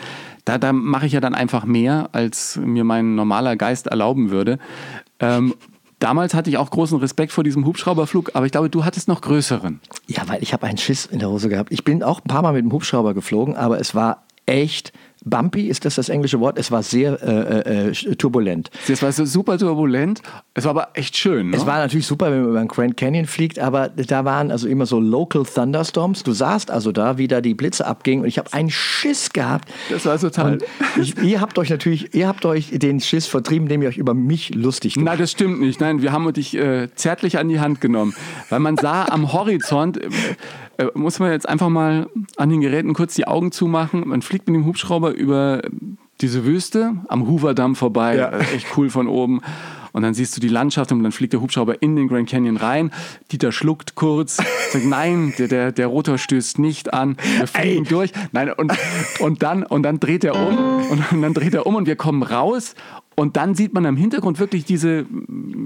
[0.43, 4.59] Da, da mache ich ja dann einfach mehr, als mir mein normaler Geist erlauben würde.
[5.19, 5.55] Ähm,
[5.99, 9.21] Damals hatte ich auch großen Respekt vor diesem Hubschrauberflug, aber ich glaube, du hattest noch
[9.21, 9.79] größeren.
[10.07, 11.71] Ja, weil ich habe einen Schiss in der Hose gehabt.
[11.71, 14.91] Ich bin auch ein paar Mal mit dem Hubschrauber geflogen, aber es war echt
[15.25, 16.57] bumpy, ist das das englische Wort?
[16.57, 18.69] Es war sehr äh, äh, turbulent.
[18.87, 20.21] Es war so super turbulent,
[20.53, 21.49] es war aber echt schön.
[21.49, 21.57] Ne?
[21.57, 24.67] Es war natürlich super, wenn man über den Grand Canyon fliegt, aber da waren also
[24.67, 26.23] immer so Local Thunderstorms.
[26.23, 29.69] Du sahst also da, wie da die Blitze abgingen und ich habe einen Schiss gehabt.
[29.89, 30.59] Das war total.
[31.01, 34.13] Ich, ihr habt euch natürlich, ihr habt euch den Schiss vertrieben, indem ihr euch über
[34.13, 35.79] mich lustig gemacht Nein, das stimmt nicht.
[35.79, 38.13] Nein, wir haben dich äh, zärtlich an die Hand genommen,
[38.49, 40.09] weil man sah am Horizont, äh,
[40.77, 44.07] äh, muss man jetzt einfach mal an den Geräten kurz die Augen zumachen.
[44.07, 45.61] Man fliegt mit dem Hubschrauber über
[46.21, 48.29] diese Wüste am Hoover-Damm vorbei, ja.
[48.29, 49.41] Äh, echt cool von oben.
[49.91, 52.57] Und dann siehst du die Landschaft und dann fliegt der Hubschrauber in den Grand Canyon
[52.57, 52.91] rein.
[53.31, 54.35] Dieter schluckt kurz,
[54.71, 57.15] sagt, nein, der, der, der Rotor stößt nicht an.
[57.37, 57.89] Wir fliegen Ey.
[57.89, 58.11] durch.
[58.33, 58.73] Nein, und,
[59.19, 61.95] und, dann, und dann dreht er um und, und dann dreht er um und wir
[61.95, 62.75] kommen raus
[63.15, 65.05] und dann sieht man im Hintergrund wirklich diese,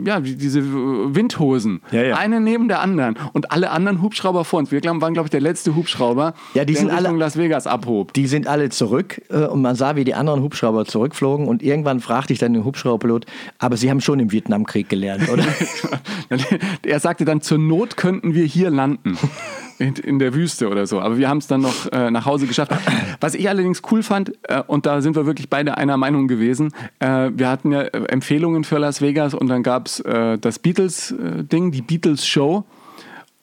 [0.06, 1.82] ja, diese Windhosen.
[1.92, 2.16] Ja, ja.
[2.16, 3.16] Eine neben der anderen.
[3.34, 4.72] Und alle anderen Hubschrauber vor uns.
[4.72, 7.68] Wir waren, glaube ich, der letzte Hubschrauber, ja, die der sind Richtung alle, Las Vegas
[7.68, 8.14] abhob.
[8.14, 11.48] Die sind alle zurück äh, und man sah, wie die anderen Hubschrauber zurückflogen.
[11.48, 13.26] Und irgendwann fragte ich dann den Hubschrauberpilot,
[13.58, 15.44] aber Sie haben schon im Vietnamkrieg gelernt, oder?
[16.84, 19.18] er sagte dann, zur Not könnten wir hier landen
[19.80, 21.00] in, in der Wüste oder so.
[21.00, 22.72] Aber wir haben es dann noch äh, nach Hause geschafft.
[23.22, 26.74] Was ich allerdings cool fand, äh, und da sind wir wirklich beide einer Meinung gewesen,
[27.00, 30.60] äh, wir hatten ja äh, Empfehlungen für Las Vegas und dann gab es äh, das
[30.60, 32.64] Beatles-Ding, die Beatles-Show.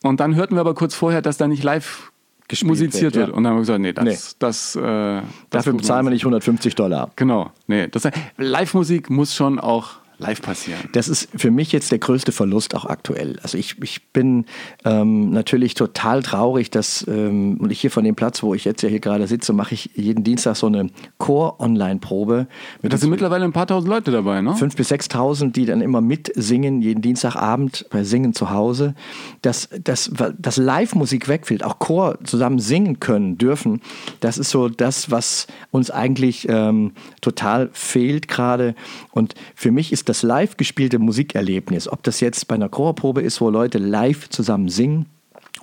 [0.03, 2.13] Und dann hörten wir aber kurz vorher, dass da nicht live
[2.49, 3.29] gespielt musiziert wird.
[3.31, 3.35] ja.
[3.35, 4.17] Und dann haben wir gesagt, nee, das, Nee.
[4.39, 7.11] das, äh, das Dafür bezahlen wir nicht 150 Dollar.
[7.17, 8.07] Genau, nee, das
[8.37, 10.81] Live-Musik muss schon auch live passieren.
[10.93, 13.39] Das ist für mich jetzt der größte Verlust auch aktuell.
[13.43, 14.47] Also ich, ich bin
[14.85, 18.83] ähm, natürlich total traurig, dass ähm, und ich hier von dem Platz, wo ich jetzt
[18.83, 20.89] ja hier gerade sitze, mache ich jeden Dienstag so eine
[21.19, 22.47] Chor-Online-Probe.
[22.83, 24.53] mit Da sind mittlerweile ein paar tausend Leute dabei, ne?
[24.53, 28.95] 5.000 bis 6.000, die dann immer mitsingen, jeden Dienstagabend bei Singen zu Hause,
[29.43, 33.83] dass, dass, dass Live-Musik wegfällt, auch Chor zusammen singen können, dürfen,
[34.21, 38.75] das ist so das, was uns eigentlich ähm, total fehlt gerade.
[39.11, 43.41] Und für mich ist das live gespielte Musikerlebnis, ob das jetzt bei einer Chorprobe ist,
[43.41, 45.07] wo Leute live zusammen singen,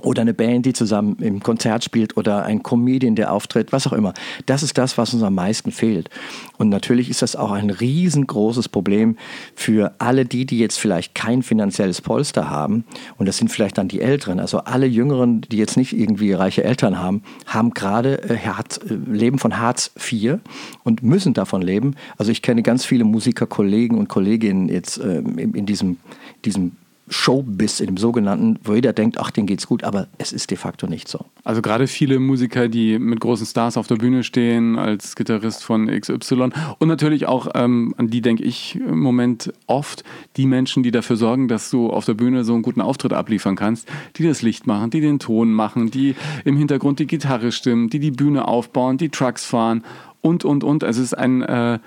[0.01, 3.93] oder eine Band, die zusammen im Konzert spielt oder ein Comedian, der auftritt, was auch
[3.93, 4.13] immer.
[4.45, 6.09] Das ist das, was uns am meisten fehlt.
[6.57, 9.17] Und natürlich ist das auch ein riesengroßes Problem
[9.55, 12.85] für alle die, die jetzt vielleicht kein finanzielles Polster haben.
[13.17, 14.39] Und das sind vielleicht dann die Älteren.
[14.39, 19.39] Also alle Jüngeren, die jetzt nicht irgendwie reiche Eltern haben, haben gerade äh, äh, leben
[19.39, 20.39] von Hartz IV
[20.83, 21.95] und müssen davon leben.
[22.17, 25.97] Also ich kenne ganz viele Musiker, Kollegen und Kolleginnen jetzt ähm, in, in diesem,
[26.45, 26.73] diesem
[27.09, 30.57] Showbiz, in dem sogenannten, wo jeder denkt, ach, denen geht's gut, aber es ist de
[30.57, 31.25] facto nicht so.
[31.43, 35.87] Also gerade viele Musiker, die mit großen Stars auf der Bühne stehen, als Gitarrist von
[35.87, 40.03] XY und natürlich auch, ähm, an die denke ich im Moment oft,
[40.37, 43.55] die Menschen, die dafür sorgen, dass du auf der Bühne so einen guten Auftritt abliefern
[43.55, 47.89] kannst, die das Licht machen, die den Ton machen, die im Hintergrund die Gitarre stimmen,
[47.89, 49.83] die die Bühne aufbauen, die Trucks fahren
[50.21, 50.83] und, und, und.
[50.83, 51.41] Also es ist ein...
[51.41, 51.79] Äh,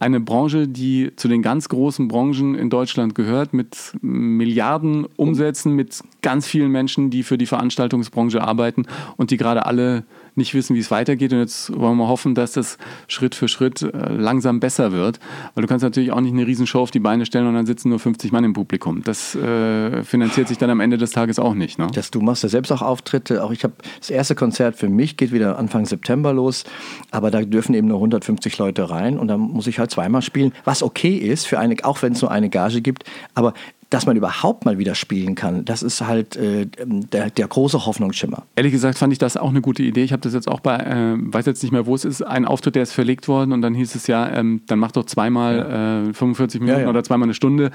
[0.00, 6.02] eine Branche, die zu den ganz großen Branchen in Deutschland gehört, mit Milliarden Umsätzen, mit
[6.22, 8.86] ganz vielen Menschen, die für die Veranstaltungsbranche arbeiten
[9.16, 10.04] und die gerade alle
[10.38, 11.32] nicht wissen, wie es weitergeht.
[11.34, 15.20] Und jetzt wollen wir hoffen, dass das Schritt für Schritt äh, langsam besser wird.
[15.54, 17.90] Weil du kannst natürlich auch nicht eine Riesenshow auf die Beine stellen und dann sitzen
[17.90, 19.02] nur 50 Mann im Publikum.
[19.02, 21.78] Das äh, finanziert sich dann am Ende des Tages auch nicht.
[21.78, 21.88] Ne?
[21.98, 23.42] dass du machst ja selbst auch Auftritte.
[23.42, 26.64] Auch ich habe das erste Konzert für mich geht wieder Anfang September los,
[27.10, 30.52] aber da dürfen eben nur 150 Leute rein und dann muss ich halt zweimal spielen,
[30.64, 33.02] was okay ist für eine, auch wenn es nur eine Gage gibt,
[33.34, 33.52] aber
[33.90, 38.42] dass man überhaupt mal wieder spielen kann, das ist halt äh, der, der große Hoffnungsschimmer.
[38.54, 40.02] Ehrlich gesagt fand ich das auch eine gute Idee.
[40.04, 42.44] Ich habe das jetzt auch bei, äh, weiß jetzt nicht mehr, wo es ist, ein
[42.44, 46.08] Auftritt, der ist verlegt worden und dann hieß es ja, ähm, dann mach doch zweimal
[46.10, 46.90] äh, 45 Minuten Ja, ja.
[46.90, 47.70] oder zweimal eine Stunde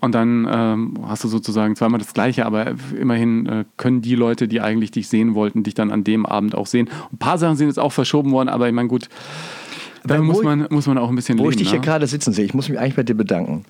[0.00, 4.48] und dann ähm, hast du sozusagen zweimal das Gleiche, aber immerhin äh, können die Leute,
[4.48, 6.88] die eigentlich dich sehen wollten, dich dann an dem Abend auch sehen.
[7.12, 9.10] Ein paar Sachen sind jetzt auch verschoben worden, aber ich meine, gut,
[10.04, 11.52] da muss man, muss man auch ein bisschen Wo leben.
[11.52, 11.72] ich dich ne?
[11.72, 13.64] hier gerade sitzen sehe, ich muss mich eigentlich bei dir bedanken.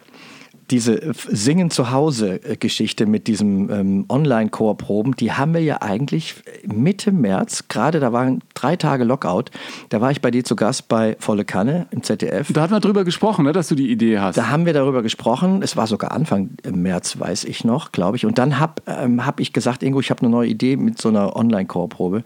[0.70, 5.82] Diese äh, Singen zu Hause äh, Geschichte mit diesem ähm, Online-Chorproben, die haben wir ja
[5.82, 9.50] eigentlich Mitte März, gerade da waren drei Tage Lockout,
[9.88, 12.52] da war ich bei dir zu Gast bei Volle Kanne im ZDF.
[12.52, 14.36] Da hatten wir drüber gesprochen, ne, dass du die Idee hast.
[14.36, 15.62] Da haben wir darüber gesprochen.
[15.62, 18.26] Es war sogar Anfang März, weiß ich noch, glaube ich.
[18.26, 21.08] Und dann habe ähm, hab ich gesagt, Ingo, ich habe eine neue Idee mit so
[21.08, 22.24] einer Online-Chorprobe.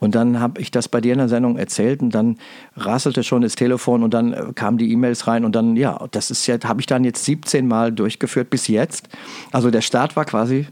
[0.00, 2.38] Und dann habe ich das bei dir in der Sendung erzählt und dann
[2.76, 6.30] rasselte schon das Telefon und dann äh, kamen die E-Mails rein und dann, ja, das
[6.30, 9.08] ist ja, habe ich dann jetzt 17 Mal durchgeführt bis jetzt.
[9.52, 10.66] Also der Start war quasi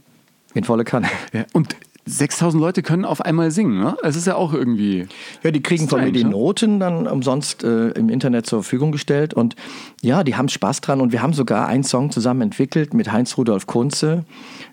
[0.55, 1.09] in volle Kanne.
[1.33, 1.77] ja, und
[2.09, 3.97] 6000 Leute können auf einmal singen, ne?
[4.03, 5.09] Es ist ja auch irgendwie.
[5.43, 6.31] Ja, die kriegen von mir die ne?
[6.31, 9.57] Noten dann umsonst äh, im Internet zur Verfügung gestellt und
[10.03, 13.37] ja, die haben Spaß dran und wir haben sogar einen Song zusammen entwickelt mit Heinz
[13.37, 14.25] Rudolf Kunze,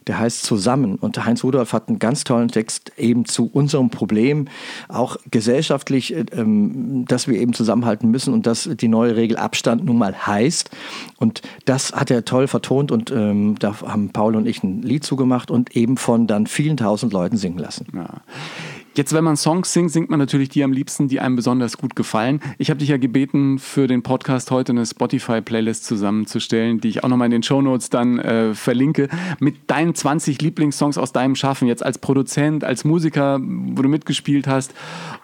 [0.08, 4.47] der heißt Zusammen und Heinz Rudolf hat einen ganz tollen Text eben zu unserem Problem,
[4.88, 9.86] auch gesellschaftlich, äh, ähm, dass wir eben zusammenhalten müssen und dass die neue Regel Abstand
[9.86, 10.70] nun mal heißt
[11.18, 15.04] und das hat er toll vertont und ähm, da haben Paul und ich ein Lied
[15.04, 17.88] zugemacht und eben von dann vielen tausend Leuten singen lassen.
[17.93, 18.22] Ja.
[18.96, 21.96] Jetzt, wenn man Songs singt, singt man natürlich die am liebsten, die einem besonders gut
[21.96, 22.39] gefallen.
[22.60, 27.10] Ich habe dich ja gebeten, für den Podcast heute eine Spotify-Playlist zusammenzustellen, die ich auch
[27.10, 31.84] nochmal in den Shownotes dann äh, verlinke, mit deinen 20 Lieblingssongs aus deinem Schaffen, jetzt
[31.84, 34.76] als Produzent, als Musiker, wo du mitgespielt hast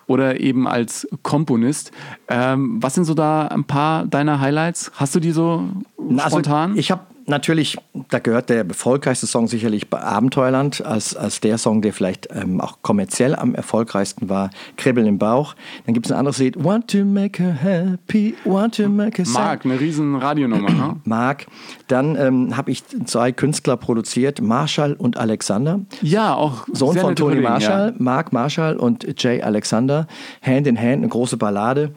[0.10, 1.92] oder eben als Komponist.
[2.28, 4.92] Ähm, was sind so da ein paar deiner Highlights?
[4.96, 6.76] Hast du die so also spontan?
[6.76, 7.78] Ich habe natürlich,
[8.10, 12.60] da gehört der erfolgreichste Song sicherlich bei Abenteuerland als, als der Song, der vielleicht ähm,
[12.60, 15.56] auch kommerziell am erfolgreichsten war, Kribbeln im Bauch.
[15.86, 19.26] Dann gibt es ein anderes Lied, Want to make her happy, want to make her
[19.26, 19.36] sad.
[19.36, 20.72] Marc, eine riesen Radionummer.
[20.72, 20.96] Ne?
[21.06, 21.46] Mark.
[21.88, 25.80] Dann ähm, habe ich zwei Künstler produziert, Marshall und Alexander.
[26.02, 29.99] Ja, auch Sohn von Tony Marshall, Mark Marshall und Jay Alexander.
[30.42, 31.92] Hand in Hand, eine große Ballade.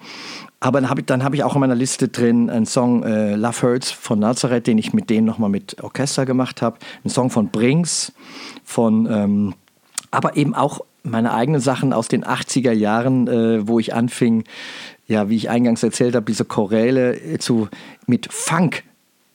[0.61, 3.63] Aber dann habe ich, hab ich auch in meiner Liste drin einen Song äh, Love
[3.63, 6.79] Hurts von Nazareth, den ich mit denen nochmal mit Orchester gemacht habe.
[7.05, 8.13] Ein Song von Brings,
[8.65, 9.55] von, ähm,
[10.13, 14.45] aber eben auch meine eigenen Sachen aus den 80er Jahren, äh, wo ich anfing,
[15.09, 17.69] ja, wie ich eingangs erzählt habe, diese Choräle äh, zu,
[18.07, 18.85] mit Funk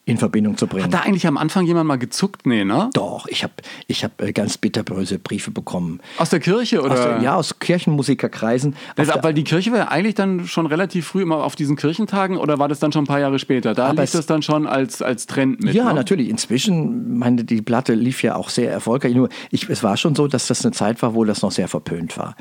[0.07, 0.85] in Verbindung zu bringen.
[0.85, 2.45] Hat da eigentlich am Anfang jemand mal gezuckt?
[2.47, 2.89] Nee, ne?
[2.93, 3.51] Doch, ich habe
[3.87, 5.99] ich hab äh, ganz bitterböse Briefe bekommen.
[6.17, 6.93] Aus der Kirche oder?
[6.93, 8.75] Aus der, ja, aus Kirchenmusikerkreisen.
[8.95, 11.75] Auf der- weil die Kirche war ja eigentlich dann schon relativ früh immer auf diesen
[11.75, 13.73] Kirchentagen oder war das dann schon ein paar Jahre später?
[13.73, 15.75] Da lief das dann schon als, als Trend mit.
[15.75, 15.95] Ja, ne?
[15.95, 16.29] natürlich.
[16.29, 19.13] Inzwischen, meine, die Platte lief ja auch sehr erfolgreich.
[19.13, 21.67] Nur, ich, es war schon so, dass das eine Zeit war, wo das noch sehr
[21.67, 22.37] verpönt war.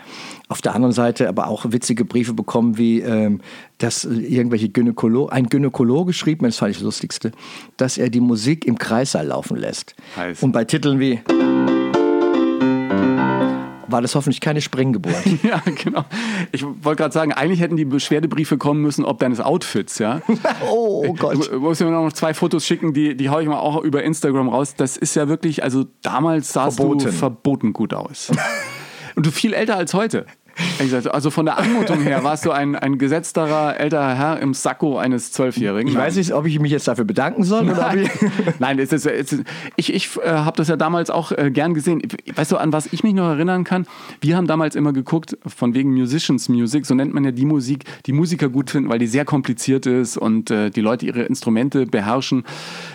[0.49, 3.41] Auf der anderen Seite aber auch witzige Briefe bekommen, wie, ähm,
[3.79, 7.33] dass irgendwelche Gynäkolo ein Gynäkologe schrieb, mir das fand ich das Lustigste,
[7.77, 9.95] dass er die Musik im Kreissaal laufen lässt.
[10.17, 10.43] Heiß.
[10.43, 11.21] Und bei Titeln wie
[13.89, 15.15] war das hoffentlich keine Sprenggeburt.
[15.43, 16.05] Ja, genau.
[16.51, 20.23] Ich wollte gerade sagen, eigentlich hätten die Beschwerdebriefe kommen müssen, ob deines Outfits, ja.
[20.69, 21.53] oh, oh Gott.
[21.53, 24.49] Du musst mir noch zwei Fotos schicken, die, die hau ich mal auch über Instagram
[24.49, 24.75] raus.
[24.77, 27.05] Das ist ja wirklich, also damals sahst Verboten.
[27.05, 28.31] du verboten gut aus.
[29.15, 30.27] Und du viel älter als heute.
[31.13, 35.33] Also von der Anmutung her warst du ein, ein gesetzterer älterer Herr im Sakko eines
[35.33, 35.91] Zwölfjährigen.
[35.91, 38.11] Ich weiß nicht, ob ich mich jetzt dafür bedanken soll Nein, ich.
[38.59, 39.45] Nein es ist, es ist,
[39.77, 42.03] ich, ich äh, habe das ja damals auch äh, gern gesehen.
[42.35, 43.87] Weißt du, an was ich mich noch erinnern kann?
[44.21, 47.85] Wir haben damals immer geguckt, von wegen Musicians Music, so nennt man ja die Musik,
[48.07, 51.87] die Musiker gut finden, weil die sehr kompliziert ist und äh, die Leute ihre Instrumente
[51.87, 52.45] beherrschen.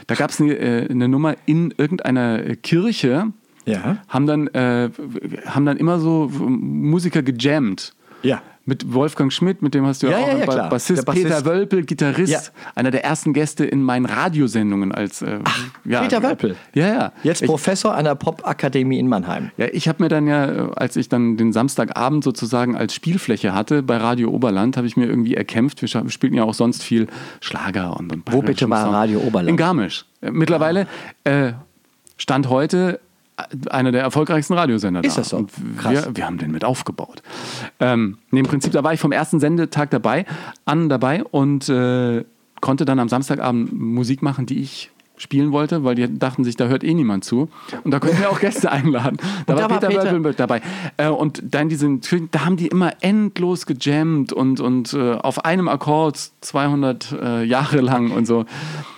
[0.07, 3.32] Da gab es eine, äh, eine Nummer in irgendeiner Kirche,
[3.66, 3.97] Ja.
[4.07, 4.89] haben dann, äh,
[5.45, 7.93] haben dann immer so Musiker gejammt.
[8.24, 8.41] Ja.
[8.64, 10.68] Mit Wolfgang Schmidt, mit dem hast du ja, Ja, auch ja, Ba-.
[10.70, 11.26] Bassist, Bassist.
[11.26, 12.41] Peter Wölpel, Gitarrist, Ja.
[12.76, 15.39] einer der ersten Gäste in meinen Radiosendungen als äh,
[15.84, 16.55] ja, Peter Wölpel.
[16.76, 17.12] Ja, ja.
[17.24, 19.49] Jetzt ich, Professor an der Popakademie in Mannheim.
[19.57, 23.55] ja, ich habe mir dann ja, äh, als ich dann den Samstagabend sozusagen als Spielfläche
[23.55, 25.82] hatte bei Radio Oberland, habe ich mir irgendwie erkämpft.
[25.82, 27.07] Wir spielten ja auch sonst viel
[27.39, 28.93] Schlager und, und Wo bitte war Song.
[28.93, 29.49] Radio Oberland?
[29.49, 30.05] In Garmisch.
[30.22, 30.86] Äh, Mittlerweile
[31.24, 31.53] äh,
[32.18, 33.11] stand heute äh,
[33.69, 35.21] einer der erfolgreichsten Radiosender Ist da.
[35.21, 35.37] das so?
[35.37, 35.91] Und Krass.
[36.07, 37.21] wir, wir haben den mit aufgebaut.
[37.79, 40.25] Ähm, nee, Im Prinzip, da war ich vom ersten Sendetag dabei,
[40.65, 42.23] an dabei und äh,
[42.61, 46.65] konnte dann am Samstagabend Musik machen, die ich spielen wollte, weil die dachten sich, da
[46.65, 47.47] hört eh niemand zu.
[47.83, 49.17] Und da können wir auch Gäste einladen.
[49.45, 50.61] Da war da war Peter Peter- Wölpel mit dabei.
[50.97, 51.87] Äh, und dann diese,
[52.31, 57.81] da haben die immer endlos gejammt und, und äh, auf einem Akkord 200 äh, Jahre
[57.81, 58.45] lang und so.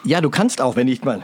[0.06, 1.24] Ja, du kannst auch, wenn nicht mal.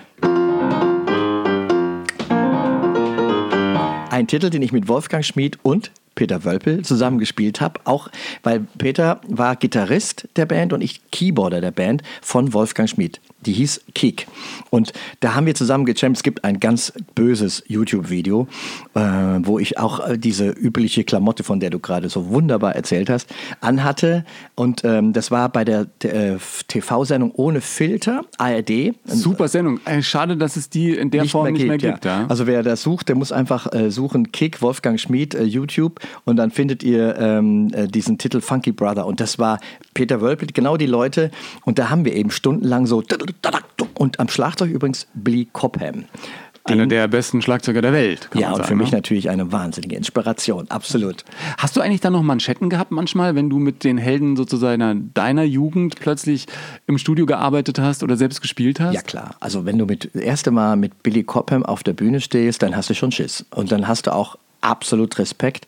[4.20, 8.09] Ein Titel, den ich mit Wolfgang Schmid und Peter Wölpel zusammengespielt habe, auch
[8.43, 13.22] weil Peter war Gitarrist der Band und ich Keyboarder der Band von Wolfgang Schmid.
[13.46, 14.28] Die hieß Kick.
[14.70, 16.18] Und da haben wir zusammen gejammt.
[16.18, 18.48] Es gibt ein ganz böses YouTube-Video,
[18.94, 23.10] äh, wo ich auch äh, diese übliche Klamotte, von der du gerade so wunderbar erzählt
[23.10, 24.26] hast, anhatte.
[24.56, 26.38] Und ähm, das war bei der, äh,
[26.68, 28.94] TV-Sendung ohne Filter, ARD.
[29.06, 29.80] Super Sendung.
[29.86, 32.06] Äh, schade, dass es die in der Form nicht mehr gibt.
[32.06, 32.10] ja.
[32.10, 32.26] Ja.
[32.28, 36.52] Also wer das sucht, der muss einfach äh, suchen Kick Wolfgang Schmid YouTube und dann
[36.52, 39.60] findet ihr ähm, äh, diesen Titel Funky Brother und das war
[39.94, 41.30] Peter Wölpel, genau die Leute
[41.66, 43.02] und da haben wir eben stundenlang so
[43.96, 46.06] und am Schlagzeug übrigens Billy Cobham.
[46.66, 48.30] Einer der besten Schlagzeuger der Welt.
[48.34, 48.98] Ja, und sagen, für mich ne?
[48.98, 51.26] natürlich eine wahnsinnige Inspiration, absolut.
[51.58, 55.44] Hast du eigentlich dann noch Manschetten gehabt manchmal, wenn du mit den Helden sozusagen deiner
[55.44, 56.46] Jugend plötzlich
[56.86, 58.94] im Studio gearbeitet hast oder selbst gespielt hast?
[58.94, 62.22] Ja klar, also wenn du mit das erste Mal mit Billy Cobham auf der Bühne
[62.22, 65.68] stehst, dann hast du schon Schiss und dann hast du auch absolut Respekt.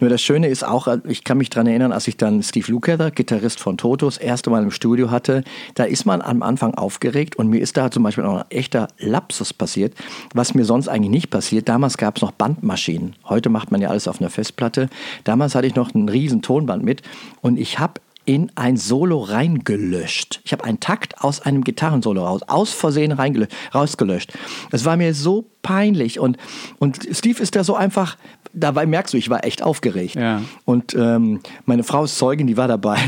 [0.00, 3.10] Nur das Schöne ist auch, ich kann mich daran erinnern, als ich dann Steve Lukather,
[3.10, 7.36] Gitarrist von Toto, das erste Mal im Studio hatte, da ist man am Anfang aufgeregt
[7.36, 9.94] und mir ist da zum Beispiel auch ein echter Lapsus passiert,
[10.34, 11.68] was mir sonst eigentlich nicht passiert.
[11.68, 13.14] Damals gab es noch Bandmaschinen.
[13.28, 14.88] Heute macht man ja alles auf einer Festplatte.
[15.24, 17.02] Damals hatte ich noch ein riesen Tonband mit
[17.40, 20.40] und ich habe in ein Solo reingelöscht.
[20.44, 24.32] Ich habe einen Takt aus einem Gitarrensolo raus, aus Versehen reingelöscht, rausgelöscht.
[24.72, 26.36] Es war mir so peinlich und,
[26.78, 28.16] und Steve ist da so einfach,
[28.52, 30.16] dabei merkst du, ich war echt aufgeregt.
[30.16, 30.42] Ja.
[30.64, 32.98] Und ähm, meine Frau ist Zeugin, die war dabei.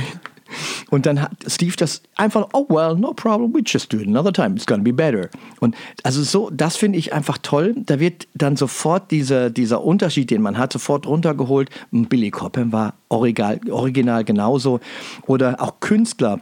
[0.90, 4.32] Und dann hat Steve das einfach, oh well, no problem, we just do it another
[4.32, 5.28] time, it's gonna be better.
[5.60, 7.74] Und also so, das finde ich einfach toll.
[7.76, 11.70] Da wird dann sofort dieser, dieser Unterschied, den man hat, sofort runtergeholt.
[11.90, 14.80] Billy Cobham war original, original genauso.
[15.26, 16.40] Oder auch Künstler.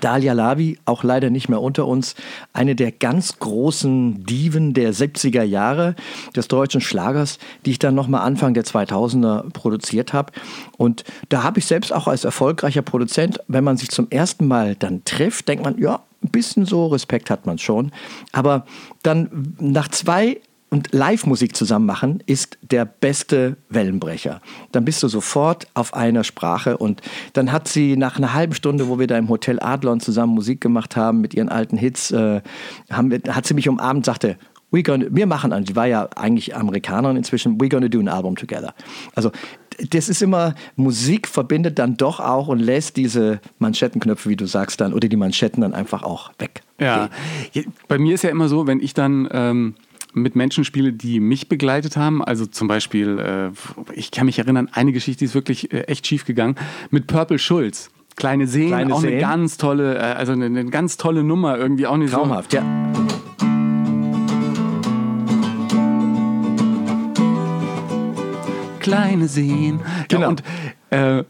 [0.00, 2.14] Dalia Lavi, auch leider nicht mehr unter uns,
[2.52, 5.94] eine der ganz großen Diven der 70er Jahre
[6.34, 10.32] des deutschen Schlagers, die ich dann nochmal Anfang der 2000er produziert habe.
[10.76, 14.74] Und da habe ich selbst auch als erfolgreicher Produzent, wenn man sich zum ersten Mal
[14.74, 17.92] dann trifft, denkt man, ja, ein bisschen so Respekt hat man schon.
[18.32, 18.64] Aber
[19.02, 24.40] dann nach zwei und Live-Musik zusammen machen ist der beste Wellenbrecher.
[24.72, 27.02] Dann bist du sofort auf einer Sprache und
[27.34, 30.60] dann hat sie nach einer halben Stunde, wo wir da im Hotel Adlon zusammen Musik
[30.60, 32.40] gemacht haben mit ihren alten Hits, äh,
[32.90, 34.36] haben wir, hat sie mich umarmt und sagte,
[34.70, 38.36] we gonna, wir machen, die war ja eigentlich Amerikanerin inzwischen, we're gonna do an album
[38.36, 38.74] together.
[39.14, 39.30] Also
[39.90, 44.80] das ist immer, Musik verbindet dann doch auch und lässt diese Manschettenknöpfe, wie du sagst,
[44.80, 46.62] dann, oder die Manschetten dann einfach auch weg.
[46.80, 47.08] Ja,
[47.88, 49.74] bei mir ist ja immer so, wenn ich dann ähm,
[50.16, 53.50] mit Menschen spiele, die mich begleitet haben, also zum Beispiel, äh,
[53.92, 56.56] ich kann mich erinnern, eine Geschichte ist wirklich äh, echt schief gegangen,
[56.90, 57.90] mit Purple Schulz.
[58.16, 59.20] Kleine Seen, Kleine auch eine Seen.
[59.20, 62.62] ganz tolle, äh, also eine, eine ganz tolle Nummer, irgendwie auch nicht Traumhaft, ja.
[62.62, 63.16] so
[68.78, 69.80] kleine Seen.
[70.08, 70.22] Genau.
[70.22, 70.42] Ja, und
[70.90, 71.24] äh,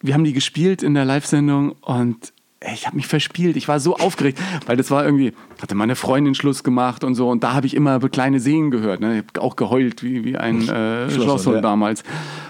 [0.00, 3.56] wir haben die gespielt in der Live-Sendung und ey, ich habe mich verspielt.
[3.56, 7.28] Ich war so aufgeregt, weil das war irgendwie, hatte meine Freundin Schluss gemacht und so.
[7.28, 9.00] Und da habe ich immer kleine Seen gehört.
[9.00, 9.18] Ne?
[9.18, 10.64] Ich habe auch geheult wie, wie ein äh,
[11.08, 11.62] Schlosshund, Schlosshund ja.
[11.62, 12.02] damals.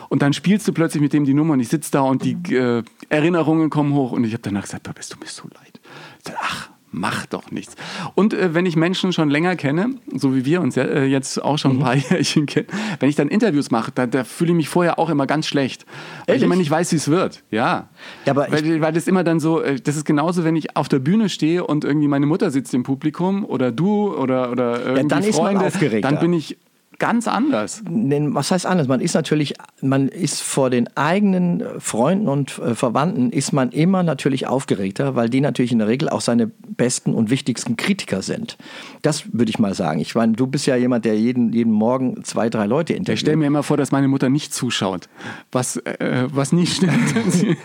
[0.08, 2.54] Und dann spielst du plötzlich mit dem die Nummer und ich sitze da und die
[2.54, 4.12] äh, Erinnerungen kommen hoch.
[4.12, 5.80] Und ich habe danach gesagt, bist du mir so leid.
[6.18, 7.74] Ich sag, ach, mach doch nichts.
[8.14, 11.42] Und äh, wenn ich Menschen schon länger kenne, so wie wir uns ja, äh, jetzt
[11.42, 12.68] auch schon ein paar Jährchen kennen,
[13.00, 15.84] wenn ich dann Interviews mache, da, da fühle ich mich vorher auch immer ganz schlecht.
[16.26, 17.42] Weil ich immer nicht weiß, wie es wird.
[17.50, 17.88] Ja.
[18.24, 20.88] Ja, aber weil, weil das immer dann so, äh, das ist genauso, wenn ich auf
[20.88, 25.08] der Bühne stehe und irgendwie meine Mutter sitzt im Publikum oder du oder, oder irgendwie
[25.08, 26.08] dann ist man Freunde, aufgeregter.
[26.08, 26.56] dann bin ich
[26.98, 27.82] ganz anders.
[27.86, 28.88] Was heißt anders?
[28.88, 33.70] Man ist natürlich, man ist vor den eigenen äh, Freunden und äh, Verwandten ist man
[33.70, 38.22] immer natürlich aufgeregter, weil die natürlich in der Regel auch seine besten und wichtigsten Kritiker
[38.22, 38.58] sind.
[39.02, 40.00] Das würde ich mal sagen.
[40.00, 43.20] Ich meine, du bist ja jemand, der jeden, jeden Morgen zwei, drei Leute Ich interviewt.
[43.20, 45.08] stelle mir immer vor, dass meine Mutter nicht zuschaut,
[45.52, 47.14] was, äh, was nie stimmt.
[47.28, 47.56] Sie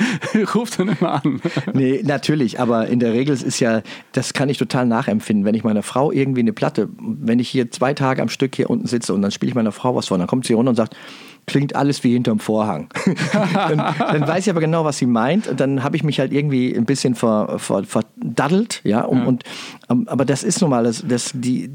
[0.44, 1.42] ruft dann immer an.
[1.74, 3.82] Nee, natürlich, aber in der Regel es ist ja,
[4.12, 5.44] das kann ich total nachempfinden.
[5.44, 8.70] Wenn ich meiner Frau irgendwie eine Platte, wenn ich hier zwei Tage am Stück hier
[8.70, 10.76] unten sitze und dann spiele ich meiner Frau was vor, dann kommt sie runter und
[10.76, 10.96] sagt,
[11.46, 12.90] klingt alles wie hinterm Vorhang.
[13.54, 16.32] dann, dann weiß ich aber genau, was sie meint und dann habe ich mich halt
[16.32, 19.44] irgendwie ein bisschen ver, ver, verdaddelt, ja, um, und
[19.90, 21.70] ähm, aber das ist nun mal, das, das, die,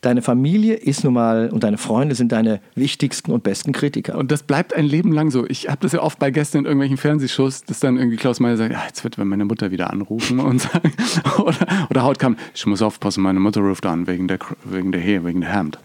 [0.00, 4.18] deine Familie ist nun mal und deine Freunde sind deine wichtigsten und besten Kritiker.
[4.18, 5.46] Und das bleibt ein Leben lang so.
[5.46, 8.56] Ich habe das ja oft bei Gästen in irgendwelchen Fernsehshows, dass dann irgendwie Klaus Meyer
[8.56, 10.92] sagt, ja, jetzt wird meine Mutter wieder anrufen und sagen,
[11.38, 15.00] oder, oder Haut kam, ich muss aufpassen, meine Mutter ruft an wegen der, wegen der
[15.00, 15.78] He, wegen der Hemd.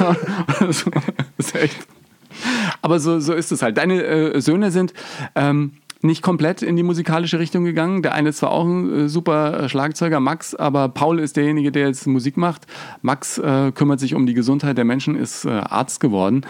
[0.60, 0.84] das
[1.38, 1.86] ist echt.
[2.82, 3.78] Aber so, so ist es halt.
[3.78, 4.92] Deine äh, Söhne sind
[5.34, 5.72] ähm,
[6.02, 8.02] nicht komplett in die musikalische Richtung gegangen.
[8.02, 11.72] Der eine ist zwar auch ein äh, super äh, Schlagzeuger, Max, aber Paul ist derjenige,
[11.72, 12.66] der jetzt Musik macht.
[13.02, 16.44] Max äh, kümmert sich um die Gesundheit der Menschen, ist äh, Arzt geworden.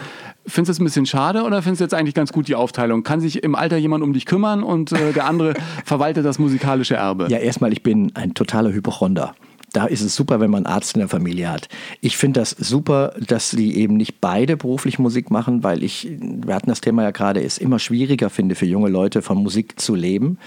[0.45, 3.03] Findest du es ein bisschen schade oder findest du jetzt eigentlich ganz gut die Aufteilung?
[3.03, 5.53] Kann sich im Alter jemand um dich kümmern und äh, der andere
[5.85, 7.27] verwaltet das musikalische Erbe?
[7.29, 9.33] Ja, erstmal, ich bin ein totaler Hypochonder.
[9.73, 11.67] Da ist es super, wenn man einen Arzt in der Familie hat.
[12.01, 16.55] Ich finde das super, dass sie eben nicht beide beruflich Musik machen, weil ich, wir
[16.55, 19.93] hatten das Thema ja gerade, es immer schwieriger finde für junge Leute von Musik zu
[19.93, 20.37] leben.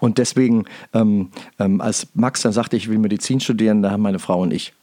[0.00, 4.18] Und deswegen, ähm, ähm, als Max dann sagte, ich will Medizin studieren, da haben meine
[4.18, 4.74] Frau und ich,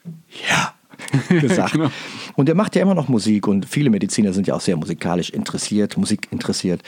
[0.50, 0.74] ja,
[1.30, 1.74] gesagt.
[1.74, 1.90] Genau.
[2.36, 5.30] Und er macht ja immer noch Musik und viele Mediziner sind ja auch sehr musikalisch
[5.30, 6.82] interessiert, Musik interessiert.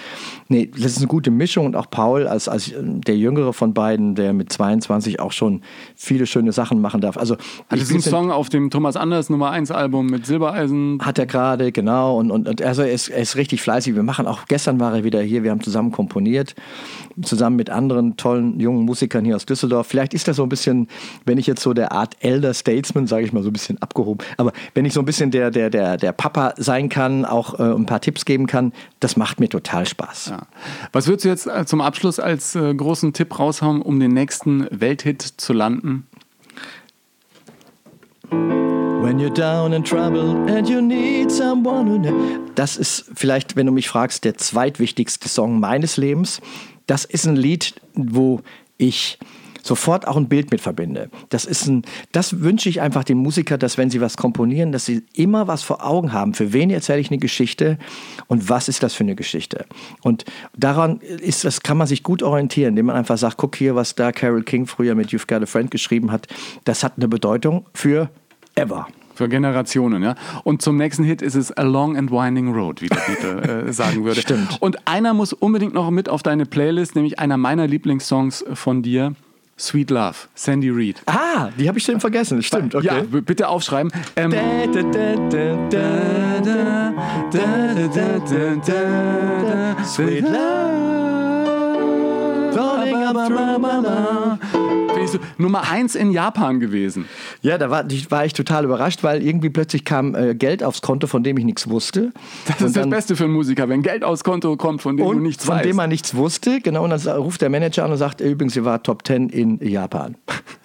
[0.48, 4.16] Nee, das ist eine gute Mischung und auch Paul als, als der jüngere von beiden,
[4.16, 5.62] der mit 22 auch schon
[5.96, 7.18] viele schöne Sachen machen darf.
[7.18, 7.36] Also
[7.70, 11.00] Hat bin- Song auf dem Thomas Anders Nummer 1 Album mit Silbereisen?
[11.02, 12.18] hat er gerade, genau.
[12.18, 13.96] Und, und, und also er ist, er ist richtig fleißig.
[13.96, 16.56] Wir machen auch, gestern war er wieder hier, wir haben zusammen komponiert,
[17.22, 19.88] zusammen mit anderen tollen jungen Musikern hier aus Düsseldorf.
[19.88, 20.88] Vielleicht ist das so ein bisschen,
[21.26, 24.26] wenn ich jetzt so der Art Elder Statesman, sage ich mal, so ein bisschen abgehoben,
[24.38, 27.64] aber wenn ich so ein bisschen der, der, der, der Papa sein kann, auch äh,
[27.64, 30.28] ein paar Tipps geben kann, das macht mir total Spaß.
[30.30, 30.42] Ja.
[30.92, 34.68] Was würdest du jetzt äh, zum Abschluss als äh, großen Tipp raushauen, um den nächsten
[34.72, 36.08] Welthit zu landen?
[38.30, 42.12] When you're down in trouble and you need someone
[42.56, 46.42] Das ist vielleicht, wenn du mich fragst, der zweitwichtigste Song meines Lebens.
[46.88, 48.42] Das ist ein Lied, wo
[48.78, 49.18] ich
[49.68, 51.10] sofort auch ein Bild mit verbinde.
[51.30, 54.86] Das ist ein, das wünsche ich einfach den Musiker, dass wenn sie was komponieren, dass
[54.86, 56.34] sie immer was vor Augen haben.
[56.34, 57.78] Für wen erzähle ich eine Geschichte
[58.28, 59.66] und was ist das für eine Geschichte?
[60.02, 63.76] Und daran ist das, kann man sich gut orientieren, indem man einfach sagt, guck hier,
[63.76, 66.28] was da Carol King früher mit You've Got a Friend geschrieben hat.
[66.64, 68.10] Das hat eine Bedeutung für
[68.56, 68.88] ever.
[69.18, 70.14] Für Generationen, ja.
[70.44, 73.74] Und zum nächsten Hit ist es A Long and Winding Road, wie der Titel äh,
[73.74, 74.22] sagen würde.
[74.22, 74.58] Stimmt.
[74.60, 79.16] Und einer muss unbedingt noch mit auf deine Playlist, nämlich einer meiner Lieblingssongs von dir,
[79.60, 81.02] Sweet Love, Sandy Reed.
[81.08, 82.44] Ah, die habe ich schon vergessen.
[82.44, 82.86] Stimmt, okay.
[82.86, 83.92] Ja, bitte aufschreiben.
[84.16, 84.32] Ähm,
[89.84, 91.27] Sweet Love
[95.06, 97.06] so, Nummer eins in Japan gewesen.
[97.42, 101.08] Ja, da war, war ich total überrascht, weil irgendwie plötzlich kam äh, Geld aufs Konto,
[101.08, 102.12] von dem ich nichts wusste.
[102.48, 104.98] Das Und ist das dann- Beste für einen Musiker, wenn Geld aufs Konto kommt, von
[104.98, 105.66] dem du Und nichts von weißt.
[105.66, 108.56] dem man nichts wusste, genau, und dann ruft der Manager an und sagt, äh, übrigens,
[108.56, 110.16] ihr war Top 10 in Japan.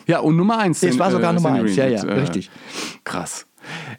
[0.06, 0.82] ja, und Nummer eins.
[0.82, 2.50] Es war sogar Nummer Sandy eins, ja, ja, äh, richtig.
[3.04, 3.46] Krass.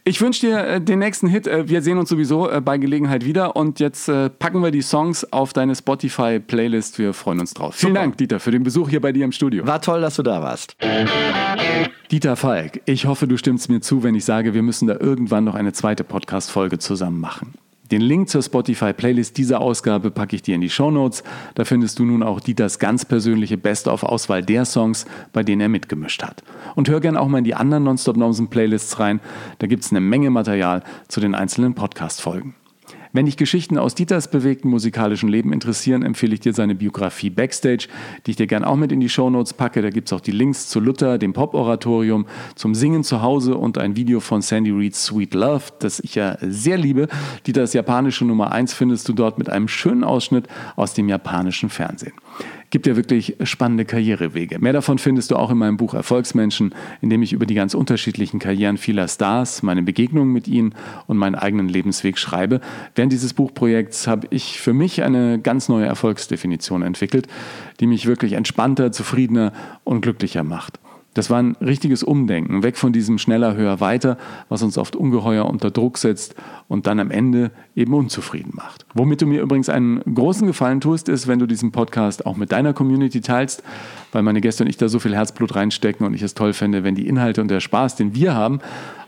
[0.04, 1.48] Ich wünsche dir äh, den nächsten Hit.
[1.48, 3.56] Äh, wir sehen uns sowieso äh, bei Gelegenheit wieder.
[3.56, 4.08] Und jetzt
[4.40, 7.00] packen wir die Songs auf deine Spotify-Playlist.
[7.00, 7.76] Wir freuen uns drauf.
[7.76, 7.80] Super.
[7.80, 9.66] Vielen Dank, Dieter, für den Besuch hier bei dir im Studio.
[9.66, 10.76] War toll, dass du da warst.
[12.12, 15.44] Dieter Falk, ich hoffe, du stimmst mir zu, wenn ich sage, wir müssen da irgendwann
[15.44, 17.54] noch eine zweite Podcast-Folge zusammen machen.
[17.94, 21.24] Den Link zur Spotify-Playlist dieser Ausgabe packe ich dir in die Show Notes.
[21.54, 26.24] Da findest du nun auch Dieters ganz persönliche Best-of-Auswahl der Songs, bei denen er mitgemischt
[26.24, 26.42] hat.
[26.74, 29.20] Und hör gerne auch mal in die anderen Nonstop Nomsen Playlists rein.
[29.60, 32.56] Da gibt es eine Menge Material zu den einzelnen Podcast-Folgen.
[33.16, 37.88] Wenn dich Geschichten aus Dieters bewegten musikalischen Leben interessieren, empfehle ich dir seine Biografie Backstage,
[38.26, 39.84] die ich dir gern auch mit in die Shownotes packe.
[39.84, 43.78] Da gibt es auch die Links zu Luther, dem Pop-Oratorium, zum Singen zu Hause und
[43.78, 47.08] ein Video von Sandy Reed's Sweet Love, das ich ja sehr liebe.
[47.46, 52.14] Dieters japanische Nummer 1 findest du dort mit einem schönen Ausschnitt aus dem japanischen Fernsehen
[52.74, 54.58] gibt ja wirklich spannende Karrierewege.
[54.58, 57.76] Mehr davon findest du auch in meinem Buch Erfolgsmenschen, in dem ich über die ganz
[57.76, 60.74] unterschiedlichen Karrieren vieler Stars, meine Begegnungen mit ihnen
[61.06, 62.62] und meinen eigenen Lebensweg schreibe.
[62.96, 67.28] Während dieses Buchprojekts habe ich für mich eine ganz neue Erfolgsdefinition entwickelt,
[67.80, 69.54] die mich wirklich entspannter, zufriedener
[69.84, 70.80] und glücklicher macht.
[71.14, 74.18] Das war ein richtiges Umdenken, weg von diesem schneller, höher, weiter,
[74.50, 76.36] was uns oft ungeheuer unter Druck setzt
[76.68, 78.86] und dann am Ende eben unzufrieden macht.
[78.94, 82.52] Womit du mir übrigens einen großen Gefallen tust, ist, wenn du diesen Podcast auch mit
[82.52, 83.64] deiner Community teilst,
[84.12, 86.84] weil meine Gäste und ich da so viel Herzblut reinstecken und ich es toll fände,
[86.84, 88.60] wenn die Inhalte und der Spaß, den wir haben,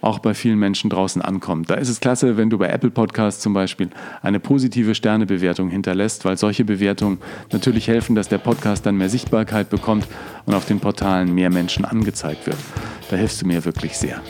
[0.06, 1.70] auch bei vielen Menschen draußen ankommt.
[1.70, 3.89] Da ist es klasse, wenn du bei Apple Podcasts zum Beispiel
[4.22, 7.18] eine positive Sternebewertung hinterlässt, weil solche Bewertungen
[7.51, 10.08] natürlich helfen, dass der Podcast dann mehr Sichtbarkeit bekommt
[10.45, 12.58] und auf den Portalen mehr Menschen angezeigt wird.
[13.10, 14.22] Da hilfst du mir wirklich sehr.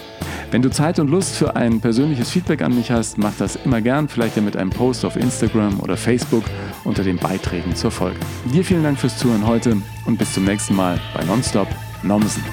[0.52, 3.82] Wenn du Zeit und Lust für ein persönliches Feedback an mich hast, mach das immer
[3.82, 6.44] gern, vielleicht ja mit einem Post auf Instagram oder Facebook
[6.86, 8.20] unter den Beiträgen zur Folge.
[8.54, 11.68] Dir vielen Dank fürs Zuhören heute und bis zum nächsten Mal bei Nonstop
[12.04, 12.44] Nomsen.